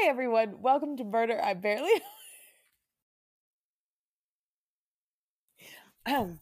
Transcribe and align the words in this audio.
Hi, 0.00 0.08
everyone. 0.08 0.62
Welcome 0.62 0.96
to 0.98 1.04
Murder 1.04 1.40
I 1.42 1.54
Barely. 1.54 1.90
Um, 6.06 6.40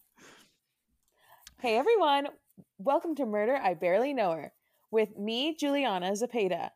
hey, 1.61 1.77
everyone. 1.77 2.29
Welcome 2.79 3.17
to 3.17 3.27
Murder 3.27 3.57
I 3.57 3.75
Barely 3.75 4.13
Know 4.15 4.31
Her 4.33 4.53
with 4.93 5.17
me, 5.19 5.57
Juliana 5.59 6.15
Zapata. 6.15 6.71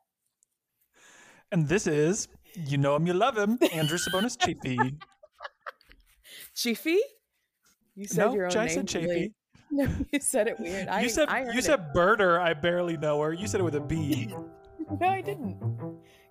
And 1.53 1.69
this 1.69 1.87
is 1.87 2.27
You 2.57 2.79
Know 2.79 2.97
Him, 2.97 3.07
You 3.07 3.13
Love 3.13 3.39
Him, 3.39 3.59
Andrew 3.73 3.97
Sabonis 3.99 4.37
Chafee. 4.37 4.97
Chafee? 6.57 6.99
You 7.95 8.07
said 8.09 8.27
no, 8.27 8.35
your 8.35 8.47
own 8.47 8.57
I 8.57 8.65
name. 8.67 8.75
said 8.75 8.87
Chafee. 8.87 9.33
No, 9.73 9.87
you 10.13 10.19
said 10.19 10.49
it 10.49 10.59
weird. 10.59 10.89
I, 10.89 11.03
You 11.03 11.09
said 11.09 11.29
you 11.53 11.59
it. 11.61 11.65
said 11.65 11.93
birder, 11.95 12.41
I 12.41 12.55
barely 12.55 12.97
know 12.97 13.21
her. 13.21 13.33
You 13.33 13.47
said 13.47 13.61
it 13.61 13.65
with 13.65 13.77
a 13.77 13.81
B. 13.81 14.35
No, 15.01 15.07
I 15.07 15.21
didn't. 15.21 15.63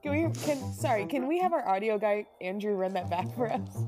Can 0.02 0.11
we? 0.11 0.34
Can 0.43 0.73
sorry? 0.73 1.05
Can 1.05 1.27
we 1.27 1.39
have 1.39 1.52
our 1.52 1.68
audio 1.68 1.97
guy 1.97 2.25
Andrew 2.39 2.74
run 2.74 2.93
that 2.93 3.10
back 3.10 3.33
for 3.36 3.51
us? 3.51 3.83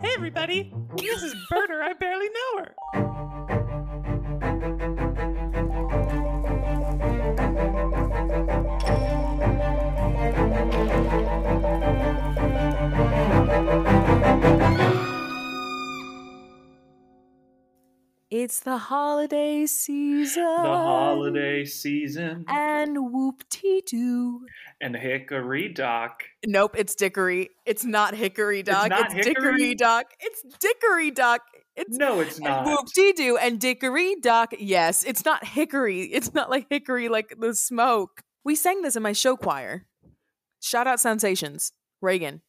Hey 0.00 0.12
everybody, 0.16 0.72
this 0.96 1.22
is 1.22 1.34
Berner. 1.50 1.82
I 1.82 1.92
barely 1.92 2.28
know 2.28 2.64
her. 2.64 3.59
It's 18.30 18.60
the 18.60 18.78
holiday 18.78 19.66
season. 19.66 20.44
the 20.44 20.62
holiday 20.62 21.64
season 21.64 22.44
and 22.46 23.12
whoop 23.12 23.42
tee 23.50 23.82
doo. 23.84 24.46
and 24.80 24.94
Hickory 24.94 25.68
Dock. 25.68 26.22
Nope, 26.46 26.76
it's 26.78 26.94
Dickory. 26.94 27.50
It's 27.66 27.84
not 27.84 28.14
Hickory 28.14 28.62
Dock. 28.62 28.86
It's, 28.86 29.00
not 29.00 29.10
Dickory 29.10 29.24
Hickory? 29.24 29.74
Dock. 29.74 30.06
It's 30.20 30.44
Dickory 30.60 31.10
Dock. 31.10 31.40
It's 31.74 31.96
No, 31.98 32.20
it's 32.20 32.38
not. 32.38 32.66
Whoop 32.66 32.86
dee 32.94 33.12
doo 33.12 33.36
and 33.36 33.58
Dickory 33.60 34.14
Dock. 34.20 34.54
Yes, 34.60 35.02
it's 35.02 35.24
not 35.24 35.44
Hickory. 35.44 36.02
It's 36.02 36.32
not 36.32 36.50
like 36.50 36.66
Hickory, 36.70 37.08
like 37.08 37.34
the 37.36 37.54
smoke. 37.54 38.22
We 38.44 38.54
sang 38.54 38.82
this 38.82 38.94
in 38.94 39.02
my 39.02 39.12
show 39.12 39.36
choir. 39.36 39.86
Shout 40.62 40.86
out 40.86 41.00
Sensations. 41.00 41.72
Reagan. 42.00 42.42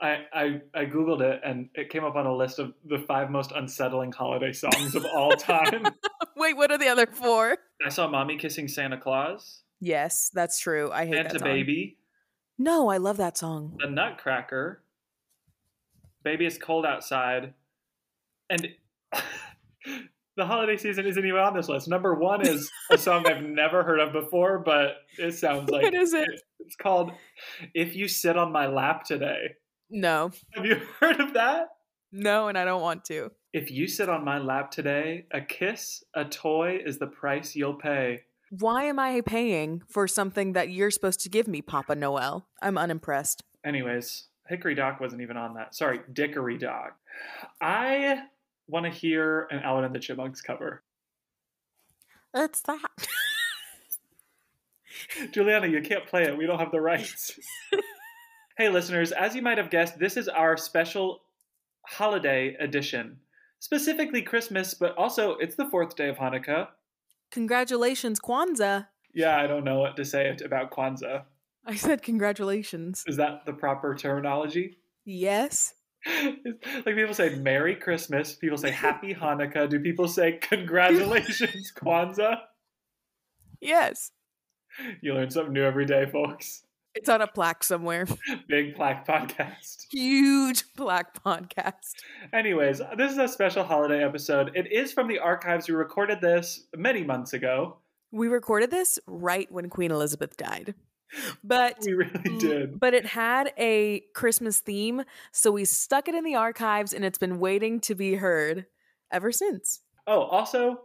I, 0.00 0.18
I 0.32 0.60
I 0.74 0.84
googled 0.86 1.20
it 1.20 1.40
and 1.44 1.68
it 1.74 1.90
came 1.90 2.04
up 2.04 2.16
on 2.16 2.26
a 2.26 2.34
list 2.34 2.58
of 2.58 2.72
the 2.84 2.98
five 2.98 3.30
most 3.30 3.52
unsettling 3.52 4.12
holiday 4.12 4.52
songs 4.52 4.94
of 4.94 5.04
all 5.04 5.32
time. 5.32 5.86
Wait, 6.36 6.56
what 6.56 6.70
are 6.70 6.78
the 6.78 6.88
other 6.88 7.06
four? 7.06 7.58
I 7.84 7.90
saw 7.90 8.08
"Mommy 8.08 8.36
Kissing 8.36 8.68
Santa 8.68 8.98
Claus," 8.98 9.62
Yes, 9.80 10.30
that's 10.32 10.58
true. 10.58 10.90
I 10.90 11.04
hate 11.06 11.16
that 11.16 11.32
"Santa 11.32 11.38
song. 11.40 11.48
Baby," 11.48 11.98
No, 12.58 12.88
I 12.88 12.96
love 12.96 13.18
that 13.18 13.36
song. 13.36 13.76
"The 13.78 13.90
Nutcracker," 13.90 14.82
"Baby 16.24 16.46
It's 16.46 16.56
Cold 16.56 16.86
Outside," 16.86 17.52
and 18.48 18.68
the 20.36 20.46
holiday 20.46 20.78
season 20.78 21.06
isn't 21.06 21.26
even 21.26 21.40
on 21.40 21.54
this 21.54 21.68
list. 21.68 21.88
Number 21.88 22.14
one 22.14 22.46
is 22.46 22.70
a 22.90 22.96
song 22.96 23.26
I've 23.26 23.42
never 23.44 23.82
heard 23.82 24.00
of 24.00 24.12
before, 24.12 24.60
but 24.60 24.96
it 25.18 25.32
sounds 25.32 25.68
like 25.68 25.82
what 25.82 25.94
is 25.94 26.14
it? 26.14 26.28
it's 26.60 26.76
called 26.76 27.12
"If 27.74 27.94
You 27.94 28.08
Sit 28.08 28.38
on 28.38 28.50
My 28.50 28.66
Lap 28.66 29.04
Today." 29.04 29.56
No, 29.90 30.30
Have 30.54 30.64
you 30.64 30.76
heard 31.00 31.20
of 31.20 31.34
that? 31.34 31.68
no, 32.12 32.48
and 32.48 32.56
I 32.56 32.64
don't 32.64 32.82
want 32.82 33.04
to. 33.06 33.30
If 33.52 33.70
you 33.70 33.88
sit 33.88 34.08
on 34.08 34.24
my 34.24 34.38
lap 34.38 34.70
today, 34.70 35.26
a 35.32 35.40
kiss, 35.40 36.04
a 36.14 36.24
toy 36.24 36.80
is 36.84 36.98
the 36.98 37.06
price 37.08 37.56
you'll 37.56 37.74
pay. 37.74 38.22
Why 38.50 38.84
am 38.84 38.98
I 38.98 39.20
paying 39.20 39.82
for 39.88 40.06
something 40.08 40.52
that 40.54 40.70
you're 40.70 40.90
supposed 40.90 41.20
to 41.20 41.28
give 41.28 41.46
me, 41.48 41.62
Papa 41.62 41.94
Noel? 41.96 42.46
I'm 42.62 42.78
unimpressed. 42.78 43.42
Anyways, 43.64 44.24
Hickory 44.48 44.74
Dock 44.74 45.00
wasn't 45.00 45.22
even 45.22 45.36
on 45.36 45.54
that. 45.54 45.74
Sorry, 45.74 46.00
Dickory 46.12 46.58
Dock. 46.58 46.96
I 47.60 48.22
want 48.68 48.86
to 48.86 48.90
hear 48.92 49.46
an 49.50 49.60
Alvin 49.60 49.84
and 49.84 49.94
the 49.94 49.98
Chipmunks 50.00 50.40
cover. 50.40 50.82
It's 52.34 52.60
that. 52.62 52.78
Juliana, 55.32 55.66
you 55.66 55.80
can't 55.82 56.06
play 56.06 56.24
it. 56.24 56.36
We 56.36 56.46
don't 56.46 56.58
have 56.58 56.70
the 56.72 56.80
rights. 56.80 57.38
hey, 58.60 58.68
listeners, 58.68 59.10
as 59.12 59.34
you 59.34 59.40
might 59.40 59.56
have 59.56 59.70
guessed, 59.70 59.98
this 59.98 60.18
is 60.18 60.28
our 60.28 60.54
special 60.54 61.22
holiday 61.86 62.54
edition. 62.60 63.16
Specifically 63.58 64.20
Christmas, 64.20 64.74
but 64.74 64.94
also 64.98 65.36
it's 65.36 65.54
the 65.54 65.64
fourth 65.70 65.96
day 65.96 66.10
of 66.10 66.18
Hanukkah. 66.18 66.68
Congratulations, 67.30 68.20
Kwanzaa. 68.20 68.88
Yeah, 69.14 69.38
I 69.38 69.46
don't 69.46 69.64
know 69.64 69.78
what 69.78 69.96
to 69.96 70.04
say 70.04 70.36
about 70.44 70.72
Kwanzaa. 70.72 71.22
I 71.64 71.74
said 71.74 72.02
congratulations. 72.02 73.02
Is 73.06 73.16
that 73.16 73.46
the 73.46 73.54
proper 73.54 73.94
terminology? 73.94 74.76
Yes. 75.06 75.72
like 76.06 76.84
people 76.84 77.14
say 77.14 77.36
Merry 77.36 77.76
Christmas, 77.76 78.34
people 78.34 78.58
say 78.58 78.70
Happy 78.70 79.14
Hanukkah. 79.22 79.70
Do 79.70 79.80
people 79.80 80.06
say 80.06 80.32
Congratulations, 80.32 81.72
Kwanzaa? 81.82 82.40
Yes. 83.62 84.10
You 85.00 85.14
learn 85.14 85.30
something 85.30 85.54
new 85.54 85.64
every 85.64 85.86
day, 85.86 86.04
folks. 86.04 86.64
It's 86.94 87.08
on 87.08 87.20
a 87.22 87.26
plaque 87.26 87.62
somewhere. 87.62 88.06
Big 88.48 88.74
Plaque 88.74 89.06
Podcast. 89.06 89.86
Huge 89.90 90.64
plaque 90.76 91.22
podcast. 91.22 91.94
Anyways, 92.32 92.80
this 92.96 93.12
is 93.12 93.18
a 93.18 93.28
special 93.28 93.62
holiday 93.62 94.02
episode. 94.04 94.50
It 94.56 94.70
is 94.72 94.92
from 94.92 95.06
the 95.06 95.18
archives. 95.20 95.68
We 95.68 95.74
recorded 95.74 96.20
this 96.20 96.64
many 96.76 97.04
months 97.04 97.32
ago. 97.32 97.78
We 98.10 98.26
recorded 98.26 98.70
this 98.72 98.98
right 99.06 99.50
when 99.52 99.68
Queen 99.70 99.92
Elizabeth 99.92 100.36
died. 100.36 100.74
But 101.44 101.76
We 101.84 101.92
really 101.92 102.38
did. 102.38 102.78
but 102.80 102.94
it 102.94 103.06
had 103.06 103.52
a 103.56 104.02
Christmas 104.14 104.58
theme, 104.58 105.02
so 105.32 105.50
we 105.50 105.64
stuck 105.64 106.08
it 106.08 106.14
in 106.14 106.24
the 106.24 106.36
archives 106.36 106.92
and 106.92 107.04
it's 107.04 107.18
been 107.18 107.38
waiting 107.40 107.80
to 107.82 107.94
be 107.94 108.14
heard 108.14 108.66
ever 109.12 109.32
since. 109.32 109.80
Oh, 110.06 110.22
also, 110.22 110.82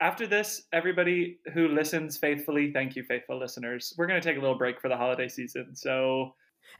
after 0.00 0.26
this, 0.26 0.62
everybody 0.72 1.38
who 1.52 1.68
listens 1.68 2.16
faithfully, 2.16 2.72
thank 2.72 2.96
you, 2.96 3.02
faithful 3.04 3.38
listeners. 3.38 3.94
We're 3.98 4.06
going 4.06 4.20
to 4.20 4.26
take 4.26 4.36
a 4.36 4.40
little 4.40 4.56
break 4.58 4.80
for 4.80 4.88
the 4.88 4.96
holiday 4.96 5.28
season. 5.28 5.74
So, 5.76 6.34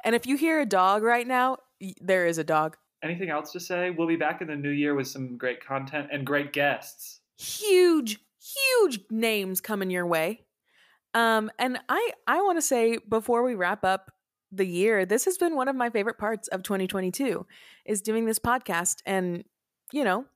And 0.05 0.15
if 0.15 0.27
you 0.27 0.37
hear 0.37 0.61
a 0.61 0.67
dog 0.67 1.03
right 1.03 1.27
now, 1.27 1.59
there 2.01 2.27
is 2.27 2.39
a 2.39 2.45
dog. 2.45 2.77
anything 3.03 3.31
else 3.31 3.53
to 3.53 3.61
say? 3.61 3.91
We'll 3.91 4.09
be 4.09 4.17
back 4.17 4.41
in 4.43 4.49
the 4.49 4.57
new 4.57 4.71
year 4.71 4.95
with 4.95 5.09
some 5.09 5.37
great 5.37 5.65
content 5.65 6.09
and 6.13 6.27
great 6.27 6.53
guests. 6.53 7.21
Huge, 7.39 8.19
huge 8.39 9.01
names 9.11 9.61
coming 9.61 9.91
your 9.91 10.07
way. 10.07 10.45
Um, 11.15 11.51
and 11.59 11.79
I 11.89 12.11
I 12.27 12.41
want 12.43 12.59
to 12.59 12.63
say 12.63 12.99
before 13.09 13.43
we 13.43 13.55
wrap 13.55 13.85
up 13.85 14.13
the 14.53 14.67
year, 14.67 15.05
this 15.07 15.25
has 15.25 15.39
been 15.39 15.57
one 15.57 15.69
of 15.69 15.75
my 15.75 15.91
favorite 15.91 16.19
parts 16.19 16.47
of 16.49 16.63
2022 16.63 17.47
is 17.87 18.01
doing 18.03 18.27
this 18.27 18.39
podcast 18.39 18.97
and 19.07 19.45
you 19.93 20.05
know 20.05 20.27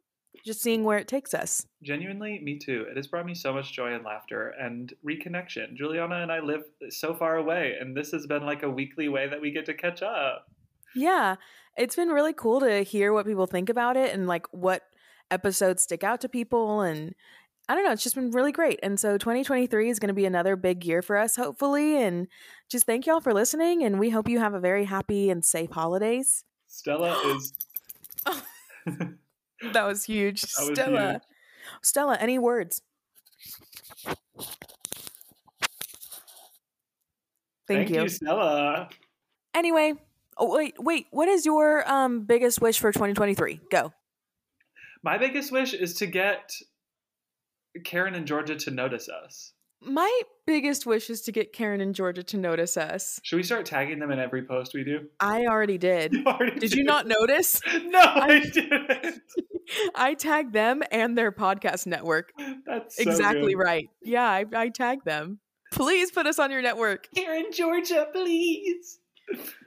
just 0.45 0.63
seeing 0.63 0.85
where 0.85 0.99
it 0.99 1.09
takes 1.09 1.35
us. 1.35 1.67
Genuinely, 1.83 2.41
me 2.43 2.59
too. 2.59 2.87
It 2.91 2.97
has 2.97 3.07
brought 3.07 3.27
me 3.27 3.35
so 3.35 3.53
much 3.53 3.73
joy 3.73 3.95
and 3.95 4.05
laughter 4.05 4.55
and 4.61 4.93
reconnection. 5.07 5.75
Juliana 5.75 6.17
and 6.17 6.33
I 6.33 6.41
live 6.41 6.63
uh, 6.83 6.91
so 6.91 7.15
far 7.15 7.37
away, 7.37 7.77
and 7.81 7.97
this 7.97 8.11
has 8.13 8.27
been 8.27 8.45
like 8.45 8.63
a 8.63 8.71
weekly 8.71 9.09
way 9.09 9.29
that 9.29 9.41
we 9.41 9.51
get 9.51 9.67
to 9.67 9.75
catch 9.75 10.03
up. 10.03 10.47
Yeah, 10.95 11.37
it's 11.77 11.97
been 11.97 12.09
really 12.09 12.33
cool 12.33 12.61
to 12.61 12.83
hear 12.83 13.13
what 13.13 13.27
people 13.27 13.47
think 13.47 13.69
about 13.69 13.97
it 13.97 14.15
and 14.15 14.27
like 14.27 14.47
what 14.53 14.83
episodes 15.31 15.83
stick 15.83 16.05
out 16.05 16.21
to 16.21 16.29
people 16.29 16.81
and 16.81 17.15
I 17.67 17.75
don't 17.75 17.85
know, 17.85 17.93
it's 17.93 18.03
just 18.03 18.15
been 18.15 18.31
really 18.31 18.53
great. 18.53 18.79
And 18.83 19.01
so 19.01 19.17
2023 19.17 19.89
is 19.89 19.99
going 19.99 20.09
to 20.09 20.15
be 20.15 20.27
another 20.27 20.55
big 20.55 20.85
year 20.85 21.01
for 21.01 21.17
us 21.17 21.37
hopefully 21.37 22.03
and 22.03 22.29
just 22.71 22.85
thank 22.85 23.07
y'all 23.07 23.21
for 23.21 23.33
listening 23.33 23.83
and 23.83 23.99
we 23.99 24.11
hope 24.11 24.29
you 24.29 24.39
have 24.39 24.55
a 24.55 24.61
very 24.61 24.85
happy 24.85 25.31
and 25.31 25.45
safe 25.45 25.71
holidays. 25.71 26.45
Stella 26.69 27.19
is. 27.35 27.53
Oh. 28.27 28.43
That 29.73 29.87
was 29.87 30.05
huge. 30.05 30.43
That 30.57 30.69
was 30.69 30.79
Stella. 30.79 31.13
huge. 31.13 31.23
Stella, 31.83 32.17
any 32.21 32.39
words? 32.39 32.83
Thank, 37.67 37.91
you. 37.91 38.09
Stella. 38.09 38.91
Anyway, 39.55 39.95
oh 40.37 40.55
wait, 40.55 40.75
wait, 40.79 41.07
what 41.11 41.29
is 41.29 41.47
your 41.47 41.89
um 41.91 42.25
biggest 42.25 42.61
wish 42.61 42.79
for 42.79 42.93
2023? 42.93 43.61
Go. 43.71 43.93
My 45.03 45.19
biggest 45.19 45.53
wish 45.53 45.75
is 45.75 45.95
to 45.95 46.07
get 46.07 46.53
Karen 47.85 48.15
and 48.15 48.27
Georgia 48.27 48.57
to 48.57 48.71
notice 48.71 49.09
us. 49.09 49.53
My 49.87 50.23
biggest 50.47 50.87
wish 50.87 51.11
is 51.11 51.23
to 51.23 51.33
get 51.33 51.53
Karen 51.53 51.81
and 51.81 51.95
Georgia 51.95 52.23
to 52.23 52.37
notice 52.37 52.77
us. 52.77 53.21
Should 53.23 53.37
we 53.37 53.43
start 53.43 53.67
tagging 53.67 53.99
them 53.99 54.11
in 54.11 54.19
every 54.19 54.45
post 54.45 54.73
we 54.75 54.85
do? 54.85 55.09
I 55.21 55.47
already 55.47 55.79
did. 55.79 56.13
You 56.25 56.25
already 56.27 56.59
Did 56.59 56.73
you 56.75 56.85
not 56.85 57.07
notice? 57.07 57.61
No, 57.85 58.01
I, 58.03 58.41
didn't. 58.41 59.21
I 59.95 60.15
tagged 60.15 60.53
them 60.53 60.83
and 60.91 61.17
their 61.19 61.33
podcast 61.33 61.87
network. 61.87 62.33
That's 62.67 62.97
so 62.97 63.03
exactly 63.03 63.53
good. 63.55 63.63
right. 63.63 63.89
Yeah, 64.03 64.29
I, 64.29 64.45
I 64.55 64.69
tagged 64.71 65.05
them. 65.05 65.39
Please 65.73 66.11
put 66.11 66.27
us 66.27 66.39
on 66.39 66.51
your 66.51 66.63
network. 66.63 67.09
Karen, 67.15 67.47
Georgia, 67.53 68.07
please. 68.13 68.99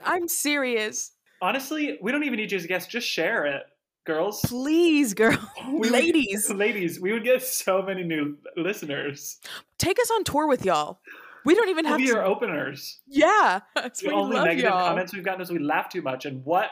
I'm 0.03 0.27
serious. 0.27 1.11
Honestly, 1.41 1.97
we 2.01 2.11
don't 2.11 2.23
even 2.23 2.37
need 2.37 2.51
you 2.51 2.57
as 2.57 2.65
a 2.65 2.67
guest. 2.67 2.89
Just 2.89 3.07
share 3.07 3.45
it, 3.45 3.63
girls. 4.07 4.41
Please, 4.41 5.13
girl. 5.13 5.37
We 5.67 5.79
would- 5.79 5.91
Ladies, 5.91 6.49
ladies, 6.65 6.99
we 6.99 7.11
would 7.13 7.23
get 7.23 7.43
so 7.43 7.81
many 7.83 8.03
new 8.03 8.37
listeners. 8.55 9.37
take 9.77 9.99
us 9.99 10.09
on 10.11 10.23
tour 10.23 10.47
with 10.47 10.65
y'all. 10.65 10.99
We 11.45 11.53
don't 11.55 11.69
even 11.69 11.85
We'll 11.85 11.91
have 11.93 11.99
be 11.99 12.07
to. 12.07 12.13
your 12.13 12.25
openers. 12.25 12.99
yeah. 13.07 13.59
That's 13.75 14.01
The 14.01 14.07
we 14.09 14.13
only 14.15 14.35
love 14.37 14.45
negative 14.47 14.69
y'all. 14.71 14.87
comments 14.87 15.13
we've 15.13 15.23
gotten 15.23 15.41
is 15.41 15.51
we 15.51 15.59
laugh 15.59 15.89
too 15.89 16.01
much, 16.01 16.25
and 16.25 16.43
what? 16.43 16.71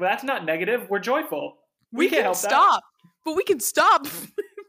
That's 0.00 0.24
not 0.24 0.44
negative. 0.44 0.88
We're 0.88 0.98
joyful. 1.00 1.58
we, 1.92 2.06
can't 2.08 2.16
can 2.16 2.22
help 2.24 2.36
that. 2.40 2.48
stop, 2.50 2.84
but 3.24 3.36
we 3.36 3.44
can 3.44 3.60
stop. 3.60 4.06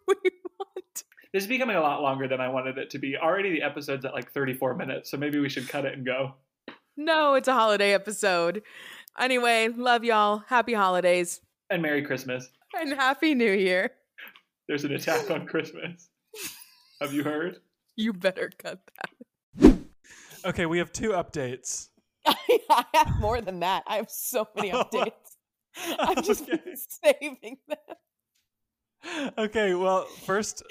we 0.07 0.15
want. 0.59 1.03
This 1.33 1.43
is 1.43 1.47
becoming 1.47 1.75
a 1.77 1.81
lot 1.81 2.01
longer 2.01 2.27
than 2.27 2.41
I 2.41 2.49
wanted 2.49 2.77
it 2.77 2.89
to 2.91 2.99
be. 2.99 3.17
Already 3.17 3.51
the 3.51 3.61
episode's 3.63 4.03
at 4.05 4.13
like 4.13 4.31
34 4.31 4.75
minutes, 4.75 5.09
so 5.11 5.17
maybe 5.17 5.39
we 5.39 5.49
should 5.49 5.67
cut 5.69 5.85
it 5.85 5.93
and 5.93 6.05
go. 6.05 6.33
No, 6.97 7.35
it's 7.35 7.47
a 7.47 7.53
holiday 7.53 7.93
episode. 7.93 8.61
Anyway, 9.19 9.69
love 9.75 10.03
y'all. 10.03 10.43
Happy 10.47 10.73
holidays 10.73 11.39
And 11.69 11.81
Merry 11.81 12.01
Christmas. 12.03 12.49
and 12.79 12.93
Happy 12.93 13.35
New 13.35 13.51
Year. 13.51 13.91
There's 14.67 14.83
an 14.85 14.93
attack 14.93 15.29
on 15.31 15.45
Christmas. 15.45 16.09
Have 17.01 17.13
you 17.13 17.23
heard? 17.23 17.57
You 17.95 18.13
better 18.13 18.49
cut 18.57 18.79
that. 19.59 19.77
Okay, 20.45 20.65
we 20.65 20.77
have 20.77 20.93
two 20.93 21.09
updates. 21.09 21.89
I 22.25 22.85
have 22.93 23.19
more 23.19 23.41
than 23.41 23.59
that. 23.59 23.83
I 23.87 23.97
have 23.97 24.09
so 24.09 24.47
many 24.55 24.71
Oh, 24.73 24.85
updates. 24.85 25.11
I'm 25.99 26.23
just 26.23 26.43
Okay. 26.49 26.61
saving 27.03 27.57
them. 27.67 29.27
Okay, 29.37 29.73
well, 29.73 30.05
first, 30.25 30.63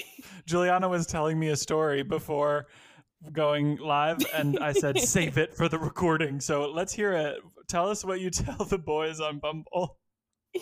Juliana 0.46 0.88
was 0.88 1.06
telling 1.06 1.38
me 1.38 1.48
a 1.48 1.56
story 1.56 2.02
before 2.02 2.68
going 3.30 3.76
live, 3.76 4.24
and 4.32 4.58
I 4.58 4.72
said, 4.72 4.98
save 4.98 5.36
it 5.36 5.54
for 5.54 5.68
the 5.68 5.78
recording. 5.78 6.40
So 6.40 6.70
let's 6.70 6.94
hear 6.94 7.12
it. 7.12 7.36
Tell 7.68 7.90
us 7.90 8.06
what 8.06 8.20
you 8.20 8.30
tell 8.30 8.64
the 8.64 8.78
boys 8.78 9.20
on 9.20 9.38
Bumble. 9.38 9.98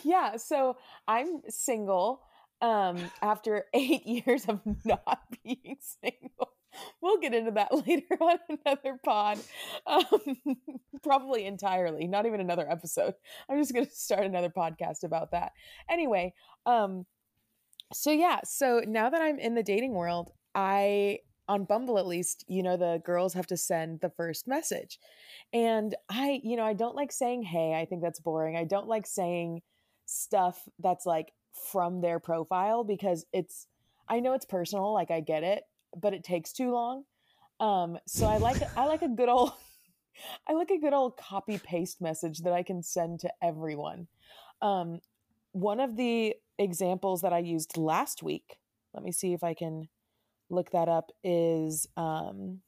Yeah, 0.04 0.36
so 0.36 0.76
I'm 1.06 1.42
single 1.48 2.22
um 2.62 2.98
after 3.20 3.64
8 3.74 4.06
years 4.06 4.46
of 4.46 4.60
not 4.84 5.20
being 5.44 5.76
single. 5.80 6.52
We'll 7.00 7.18
get 7.18 7.34
into 7.34 7.52
that 7.52 7.72
later 7.86 8.16
on 8.20 8.38
another 8.48 8.98
pod. 9.04 9.38
Um, 9.86 10.56
probably 11.02 11.46
entirely, 11.46 12.06
not 12.06 12.26
even 12.26 12.40
another 12.40 12.70
episode. 12.70 13.14
I'm 13.48 13.58
just 13.58 13.72
going 13.72 13.86
to 13.86 13.92
start 13.92 14.26
another 14.26 14.50
podcast 14.50 15.04
about 15.04 15.30
that. 15.32 15.52
Anyway, 15.88 16.34
um 16.64 17.06
so 17.92 18.10
yeah, 18.10 18.40
so 18.44 18.82
now 18.86 19.10
that 19.10 19.22
I'm 19.22 19.38
in 19.38 19.54
the 19.54 19.62
dating 19.62 19.92
world, 19.94 20.32
I 20.54 21.20
on 21.48 21.64
Bumble 21.64 21.98
at 21.98 22.06
least, 22.06 22.44
you 22.48 22.62
know, 22.62 22.76
the 22.76 23.00
girls 23.04 23.34
have 23.34 23.46
to 23.46 23.56
send 23.56 24.00
the 24.00 24.10
first 24.10 24.48
message. 24.48 24.98
And 25.52 25.94
I, 26.08 26.40
you 26.42 26.56
know, 26.56 26.64
I 26.64 26.72
don't 26.72 26.96
like 26.96 27.12
saying 27.12 27.44
hey, 27.44 27.74
I 27.74 27.84
think 27.84 28.02
that's 28.02 28.20
boring. 28.20 28.56
I 28.56 28.64
don't 28.64 28.88
like 28.88 29.06
saying 29.06 29.62
stuff 30.06 30.68
that's 30.78 31.04
like 31.06 31.32
from 31.70 32.00
their 32.00 32.18
profile 32.18 32.84
because 32.84 33.26
it's 33.32 33.66
I 34.08 34.20
know 34.20 34.34
it's 34.34 34.44
personal, 34.44 34.92
like 34.92 35.10
I 35.10 35.20
get 35.20 35.42
it, 35.42 35.64
but 36.00 36.14
it 36.14 36.24
takes 36.24 36.52
too 36.52 36.70
long. 36.72 37.04
Um 37.60 37.98
so 38.06 38.26
I 38.26 38.38
like 38.38 38.62
I 38.76 38.86
like 38.86 39.02
a 39.02 39.08
good 39.08 39.28
old 39.28 39.52
I 40.48 40.52
like 40.52 40.70
a 40.70 40.78
good 40.78 40.92
old 40.92 41.16
copy 41.16 41.58
paste 41.58 42.00
message 42.00 42.38
that 42.40 42.52
I 42.52 42.62
can 42.62 42.82
send 42.82 43.20
to 43.20 43.32
everyone. 43.42 44.06
Um 44.62 45.00
one 45.52 45.80
of 45.80 45.96
the 45.96 46.36
examples 46.58 47.22
that 47.22 47.32
I 47.32 47.38
used 47.38 47.76
last 47.76 48.22
week, 48.22 48.58
let 48.94 49.02
me 49.02 49.12
see 49.12 49.32
if 49.32 49.42
I 49.42 49.54
can 49.54 49.88
look 50.48 50.70
that 50.70 50.88
up 50.88 51.10
is 51.24 51.88
um 51.96 52.60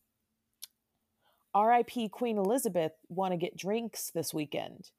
RIP 1.57 2.11
Queen 2.11 2.39
Elizabeth 2.39 2.93
want 3.09 3.33
to 3.33 3.37
get 3.37 3.57
drinks 3.57 4.11
this 4.11 4.33
weekend. 4.35 4.91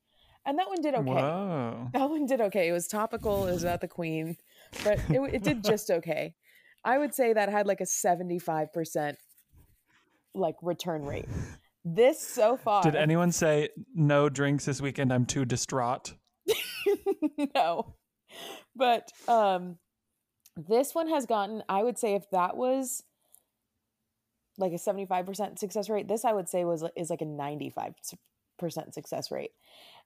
And 0.49 0.57
that 0.57 0.67
one 0.67 0.81
did 0.81 0.95
okay. 0.95 1.11
Whoa. 1.11 1.89
That 1.93 2.09
one 2.09 2.25
did 2.25 2.41
okay. 2.41 2.67
It 2.67 2.71
was 2.71 2.87
topical. 2.87 3.45
It 3.45 3.51
was 3.51 3.63
about 3.63 3.81
the 3.81 3.87
queen, 3.87 4.35
but 4.83 4.99
it, 5.07 5.21
it 5.35 5.43
did 5.43 5.63
just 5.63 5.91
okay. 5.91 6.33
I 6.83 6.97
would 6.97 7.13
say 7.13 7.33
that 7.33 7.49
had 7.49 7.67
like 7.67 7.81
a 7.81 7.85
75% 7.85 9.13
like 10.33 10.55
return 10.63 11.05
rate. 11.05 11.27
This 11.85 12.19
so 12.19 12.57
far. 12.57 12.81
Did 12.81 12.95
anyone 12.95 13.31
say 13.31 13.69
no 13.93 14.27
drinks 14.27 14.65
this 14.65 14.81
weekend? 14.81 15.13
I'm 15.13 15.27
too 15.27 15.45
distraught. 15.45 16.15
no. 17.55 17.93
But 18.75 19.07
um 19.27 19.77
this 20.57 20.95
one 20.95 21.09
has 21.09 21.27
gotten 21.27 21.61
I 21.69 21.83
would 21.83 21.99
say 21.99 22.15
if 22.15 22.27
that 22.31 22.57
was 22.57 23.03
like 24.57 24.71
a 24.71 24.77
75% 24.77 25.59
success 25.59 25.89
rate, 25.91 26.07
this 26.07 26.25
I 26.25 26.33
would 26.33 26.49
say 26.49 26.65
was 26.65 26.83
is 26.97 27.11
like 27.11 27.21
a 27.21 27.25
95% 27.25 27.93
success 28.93 29.29
rate. 29.29 29.51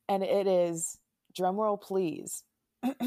And 0.09 0.23
it 0.23 0.47
is 0.47 0.99
drumroll 1.37 1.81
please. 1.81 2.43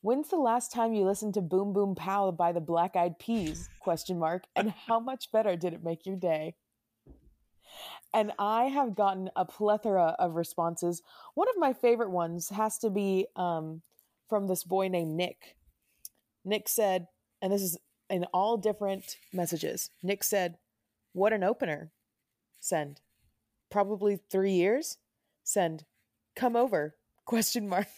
When's 0.00 0.28
the 0.28 0.36
last 0.36 0.72
time 0.72 0.94
you 0.94 1.04
listened 1.04 1.34
to 1.34 1.40
Boom 1.40 1.72
Boom 1.72 1.94
Pow 1.94 2.30
by 2.30 2.52
the 2.52 2.60
Black 2.60 2.94
Eyed 2.94 3.18
Peas? 3.18 3.68
Question 3.80 4.18
mark. 4.18 4.44
And 4.54 4.70
how 4.86 5.00
much 5.00 5.32
better 5.32 5.56
did 5.56 5.72
it 5.72 5.82
make 5.82 6.06
your 6.06 6.16
day? 6.16 6.54
And 8.14 8.32
I 8.38 8.64
have 8.64 8.94
gotten 8.94 9.30
a 9.36 9.44
plethora 9.44 10.16
of 10.18 10.34
responses. 10.34 11.02
One 11.34 11.48
of 11.48 11.56
my 11.58 11.72
favorite 11.72 12.10
ones 12.10 12.48
has 12.50 12.78
to 12.78 12.90
be 12.90 13.26
um, 13.36 13.82
from 14.28 14.46
this 14.46 14.64
boy 14.64 14.88
named 14.88 15.16
Nick. 15.16 15.56
Nick 16.44 16.68
said, 16.68 17.08
and 17.42 17.52
this 17.52 17.62
is 17.62 17.76
in 18.08 18.24
all 18.32 18.56
different 18.56 19.16
messages. 19.32 19.90
Nick 20.02 20.24
said, 20.24 20.56
"What 21.12 21.32
an 21.32 21.44
opener!" 21.44 21.92
Send. 22.60 23.00
Probably 23.70 24.16
three 24.30 24.52
years. 24.52 24.96
Send. 25.48 25.84
Come 26.36 26.56
over? 26.56 26.94
Question 27.24 27.68
mark. 27.68 27.86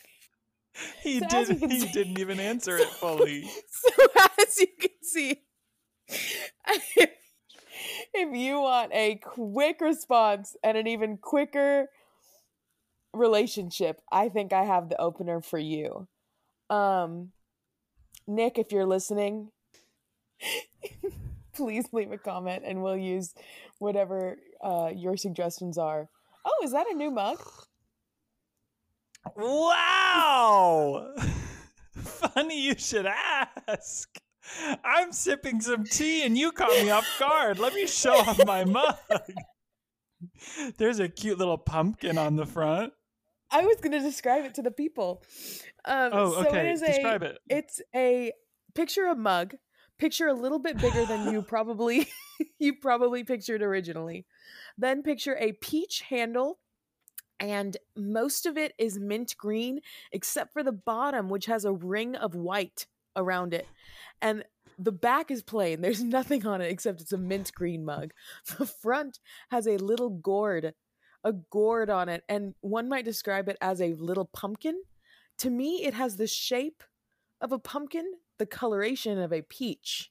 He 1.02 1.18
So 1.18 1.26
did. 1.28 1.48
you 1.48 1.56
can 1.56 1.70
He 1.70 1.80
see- 1.80 1.92
didn't 1.92 2.20
even 2.20 2.38
answer 2.38 2.76
it 2.78 2.86
fully. 3.00 3.42
So 3.68 4.06
as 4.40 4.56
you 4.60 4.68
can 4.80 4.90
see, 5.02 5.42
if, 6.08 7.10
if 8.14 8.36
you 8.36 8.60
want 8.60 8.92
a 8.94 9.16
quick 9.16 9.80
response 9.80 10.56
and 10.62 10.78
an 10.78 10.86
even 10.86 11.16
quicker 11.16 11.88
relationship, 13.12 14.00
I 14.12 14.28
think 14.28 14.52
I 14.52 14.62
have 14.62 14.88
the 14.88 15.00
opener 15.00 15.40
for 15.40 15.58
you. 15.58 16.06
Um 16.70 17.32
Nick, 18.28 18.58
if 18.58 18.70
you're 18.70 18.86
listening, 18.86 19.50
please 21.52 21.86
leave 21.92 22.12
a 22.12 22.18
comment 22.18 22.62
and 22.64 22.80
we'll 22.80 22.96
use 22.96 23.34
whatever 23.80 24.38
uh, 24.62 24.90
your 24.94 25.16
suggestions 25.16 25.76
are. 25.78 26.08
Oh, 26.44 26.60
is 26.64 26.72
that 26.72 26.90
a 26.90 26.94
new 26.94 27.10
mug? 27.10 27.38
Wow! 29.36 31.12
Funny 31.98 32.62
you 32.62 32.74
should 32.76 33.06
ask. 33.06 34.08
I'm 34.84 35.12
sipping 35.12 35.60
some 35.60 35.84
tea 35.84 36.24
and 36.24 36.36
you 36.36 36.50
caught 36.52 36.70
me 36.82 36.90
off 36.90 37.06
guard. 37.18 37.58
Let 37.58 37.74
me 37.74 37.86
show 37.86 38.14
off 38.14 38.44
my 38.46 38.64
mug. 38.66 38.96
There's 40.78 40.98
a 40.98 41.08
cute 41.08 41.38
little 41.38 41.58
pumpkin 41.58 42.18
on 42.18 42.36
the 42.36 42.46
front. 42.46 42.92
I 43.50 43.64
was 43.64 43.76
going 43.76 43.92
to 43.92 44.00
describe 44.00 44.44
it 44.44 44.54
to 44.54 44.62
the 44.62 44.70
people. 44.70 45.22
Um, 45.84 46.10
Oh, 46.12 46.32
so 46.32 46.46
okay. 46.48 46.68
It 46.68 46.72
is 46.72 46.80
Describe 46.80 47.22
a, 47.22 47.26
it. 47.26 47.38
It's 47.48 47.80
a 47.94 48.32
picture 48.74 49.06
of 49.06 49.18
a 49.18 49.20
mug, 49.20 49.54
picture 50.00 50.28
a 50.28 50.34
little 50.34 50.58
bit 50.58 50.78
bigger 50.78 51.04
than 51.04 51.30
you 51.30 51.42
probably 51.48 52.08
you 52.58 52.74
probably 52.74 53.22
pictured 53.22 53.62
originally. 53.62 54.26
Then 54.76 55.02
picture 55.02 55.36
a 55.38 55.52
peach 55.52 56.00
handle 56.00 56.58
and 57.38 57.76
most 57.96 58.46
of 58.46 58.56
it 58.56 58.74
is 58.78 58.98
mint 58.98 59.34
green 59.38 59.80
except 60.10 60.52
for 60.52 60.62
the 60.62 60.72
bottom 60.72 61.28
which 61.28 61.46
has 61.46 61.64
a 61.64 61.72
ring 61.72 62.16
of 62.16 62.34
white 62.34 62.86
around 63.14 63.54
it. 63.54 63.66
And 64.22 64.44
the 64.78 64.92
back 64.92 65.30
is 65.30 65.42
plain. 65.42 65.80
There's 65.82 66.02
nothing 66.02 66.46
on 66.46 66.60
it 66.60 66.70
except 66.70 67.00
it's 67.00 67.12
a 67.12 67.18
mint 67.18 67.52
green 67.54 67.84
mug. 67.84 68.12
The 68.58 68.66
front 68.66 69.20
has 69.50 69.66
a 69.66 69.76
little 69.76 70.10
gourd, 70.10 70.74
a 71.22 71.32
gourd 71.32 71.90
on 71.90 72.08
it, 72.08 72.24
and 72.28 72.54
one 72.60 72.88
might 72.88 73.04
describe 73.04 73.48
it 73.48 73.58
as 73.60 73.80
a 73.80 73.94
little 73.94 74.24
pumpkin. 74.24 74.82
To 75.38 75.50
me, 75.50 75.84
it 75.84 75.94
has 75.94 76.16
the 76.16 76.26
shape 76.26 76.82
of 77.40 77.52
a 77.52 77.58
pumpkin, 77.58 78.12
the 78.40 78.46
coloration 78.46 79.18
of 79.18 79.32
a 79.32 79.42
peach, 79.42 80.10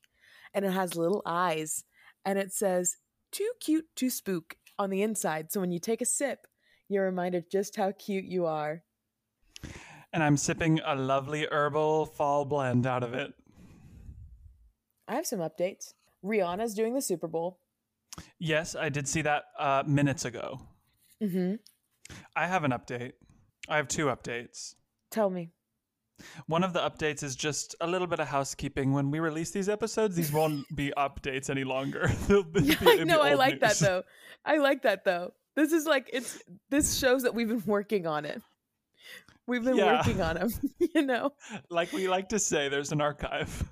and 0.54 0.64
it 0.64 0.72
has 0.72 0.96
little 0.96 1.24
eyes. 1.26 1.84
And 2.24 2.38
it 2.38 2.54
says, 2.54 2.96
too 3.32 3.52
cute 3.60 3.88
to 3.98 4.10
spook 4.10 4.56
on 4.78 4.92
the 4.92 5.02
inside. 5.02 5.52
So 5.52 5.60
when 5.60 5.72
you 5.72 5.80
take 5.80 6.02
a 6.02 6.06
sip, 6.06 6.46
you're 6.88 7.06
reminded 7.06 7.52
just 7.52 7.76
how 7.76 7.92
cute 7.92 8.26
you 8.26 8.46
are. 8.46 8.84
And 10.14 10.24
I'm 10.24 10.38
sipping 10.38 10.80
a 10.86 10.96
lovely 10.96 11.48
herbal 11.52 12.06
fall 12.06 12.46
blend 12.46 12.86
out 12.86 13.04
of 13.04 13.14
it. 13.14 13.34
I 15.08 15.16
have 15.16 15.26
some 15.26 15.40
updates. 15.40 15.94
Rihanna's 16.24 16.76
doing 16.76 16.94
the 16.94 17.02
Super 17.02 17.28
Bowl. 17.28 17.60
Yes, 18.38 18.76
I 18.76 18.90
did 18.90 19.08
see 19.08 19.24
that 19.24 19.46
uh, 19.58 19.84
minutes 19.88 20.26
ago. 20.26 20.62
Mm-hmm. 21.22 21.56
I 22.36 22.48
have 22.48 22.64
an 22.64 22.72
update. 22.72 23.14
I 23.68 23.78
have 23.78 23.88
two 23.88 24.06
updates. 24.06 24.76
Tell 25.10 25.30
me. 25.30 25.52
One 26.48 26.64
of 26.64 26.74
the 26.74 26.80
updates 26.80 27.24
is 27.24 27.36
just 27.36 27.76
a 27.82 27.88
little 27.88 28.08
bit 28.08 28.20
of 28.20 28.28
housekeeping. 28.28 28.92
When 28.94 29.12
we 29.12 29.20
release 29.20 29.52
these 29.52 29.70
episodes, 29.70 30.16
these 30.16 30.32
won't 30.32 30.66
be 30.76 30.92
updates 30.98 31.50
any 31.50 31.64
longer. 31.64 32.08
They'll 32.28 32.44
be- 32.44 32.62
Yeah, 32.62 32.74
it'll 32.82 32.98
be 32.98 33.06
no, 33.06 33.22
I 33.22 33.32
old 33.32 33.40
like 33.40 33.60
that 33.62 33.78
though. 33.80 34.04
I 34.46 34.58
like 34.58 34.84
that 34.84 35.04
though. 35.06 35.34
This 35.56 35.72
is 35.74 35.86
like 35.86 36.10
it's 36.14 36.42
this 36.70 36.98
shows 36.98 37.24
that 37.24 37.34
we've 37.34 37.48
been 37.50 37.64
working 37.66 38.08
on 38.08 38.26
it. 38.26 38.42
We've 39.48 39.64
been 39.64 39.78
Yeah. 39.78 39.98
working 39.98 40.22
on 40.22 40.36
them, 40.36 40.50
you 40.80 41.02
know. 41.02 41.32
Like 41.70 41.92
we 41.92 42.08
like 42.08 42.30
to 42.30 42.40
say, 42.40 42.70
there's 42.70 42.92
an 42.92 43.02
archive. 43.02 43.64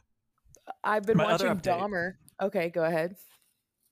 I've 0.84 1.04
been 1.06 1.18
My 1.18 1.26
watching. 1.26 1.56
Dahmer. 1.58 2.14
Okay, 2.42 2.70
go 2.70 2.84
ahead. 2.84 3.16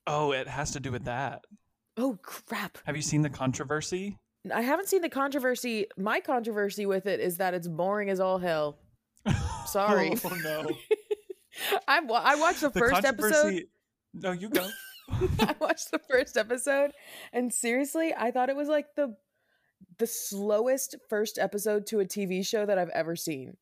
Oh, 0.08 0.32
it 0.34 0.48
has 0.48 0.72
to 0.72 0.80
do 0.80 0.92
with 0.92 1.06
that. 1.06 1.46
Oh 1.98 2.18
crap. 2.22 2.80
Have 2.86 2.96
you 2.96 3.02
seen 3.02 3.22
the 3.22 3.30
controversy? 3.30 4.18
I 4.54 4.62
haven't 4.62 4.88
seen 4.88 5.02
the 5.02 5.10
controversy. 5.10 5.88
My 5.98 6.20
controversy 6.20 6.86
with 6.86 7.06
it 7.06 7.20
is 7.20 7.38
that 7.38 7.54
it's 7.54 7.68
boring 7.68 8.10
as 8.10 8.20
all 8.20 8.38
hell. 8.38 8.78
Sorry. 9.66 10.14
oh 10.24 10.38
no. 10.44 10.68
I 11.88 12.02
wa- 12.02 12.22
I 12.24 12.36
watched 12.36 12.62
the, 12.62 12.70
The 12.70 12.80
first 12.80 13.06
episode. 13.06 13.64
No, 14.14 14.32
you 14.32 14.50
go. 14.50 14.68
I 15.40 15.56
watched 15.60 15.92
the 15.92 16.00
first 16.10 16.36
episode 16.38 16.92
and 17.32 17.54
seriously, 17.54 18.14
I 18.16 18.32
thought 18.32 18.50
it 18.50 18.56
was 18.56 18.68
like 18.68 18.88
the 18.96 19.16
the 19.98 20.08
slowest 20.08 20.96
first 21.10 21.38
episode 21.38 21.86
to 21.88 22.00
a 22.00 22.06
TV 22.06 22.46
show 22.46 22.66
that 22.66 22.78
I've 22.78 22.90
ever 22.90 23.16
seen. 23.16 23.58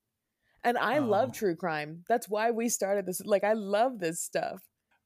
And 0.63 0.77
I 0.77 0.97
Oh. 0.99 1.05
love 1.05 1.33
true 1.33 1.55
crime. 1.55 2.03
That's 2.07 2.29
why 2.29 2.51
we 2.51 2.69
started 2.69 3.05
this. 3.05 3.21
Like 3.25 3.43
I 3.43 3.53
love 3.53 3.99
this 3.99 4.21
stuff. 4.21 4.61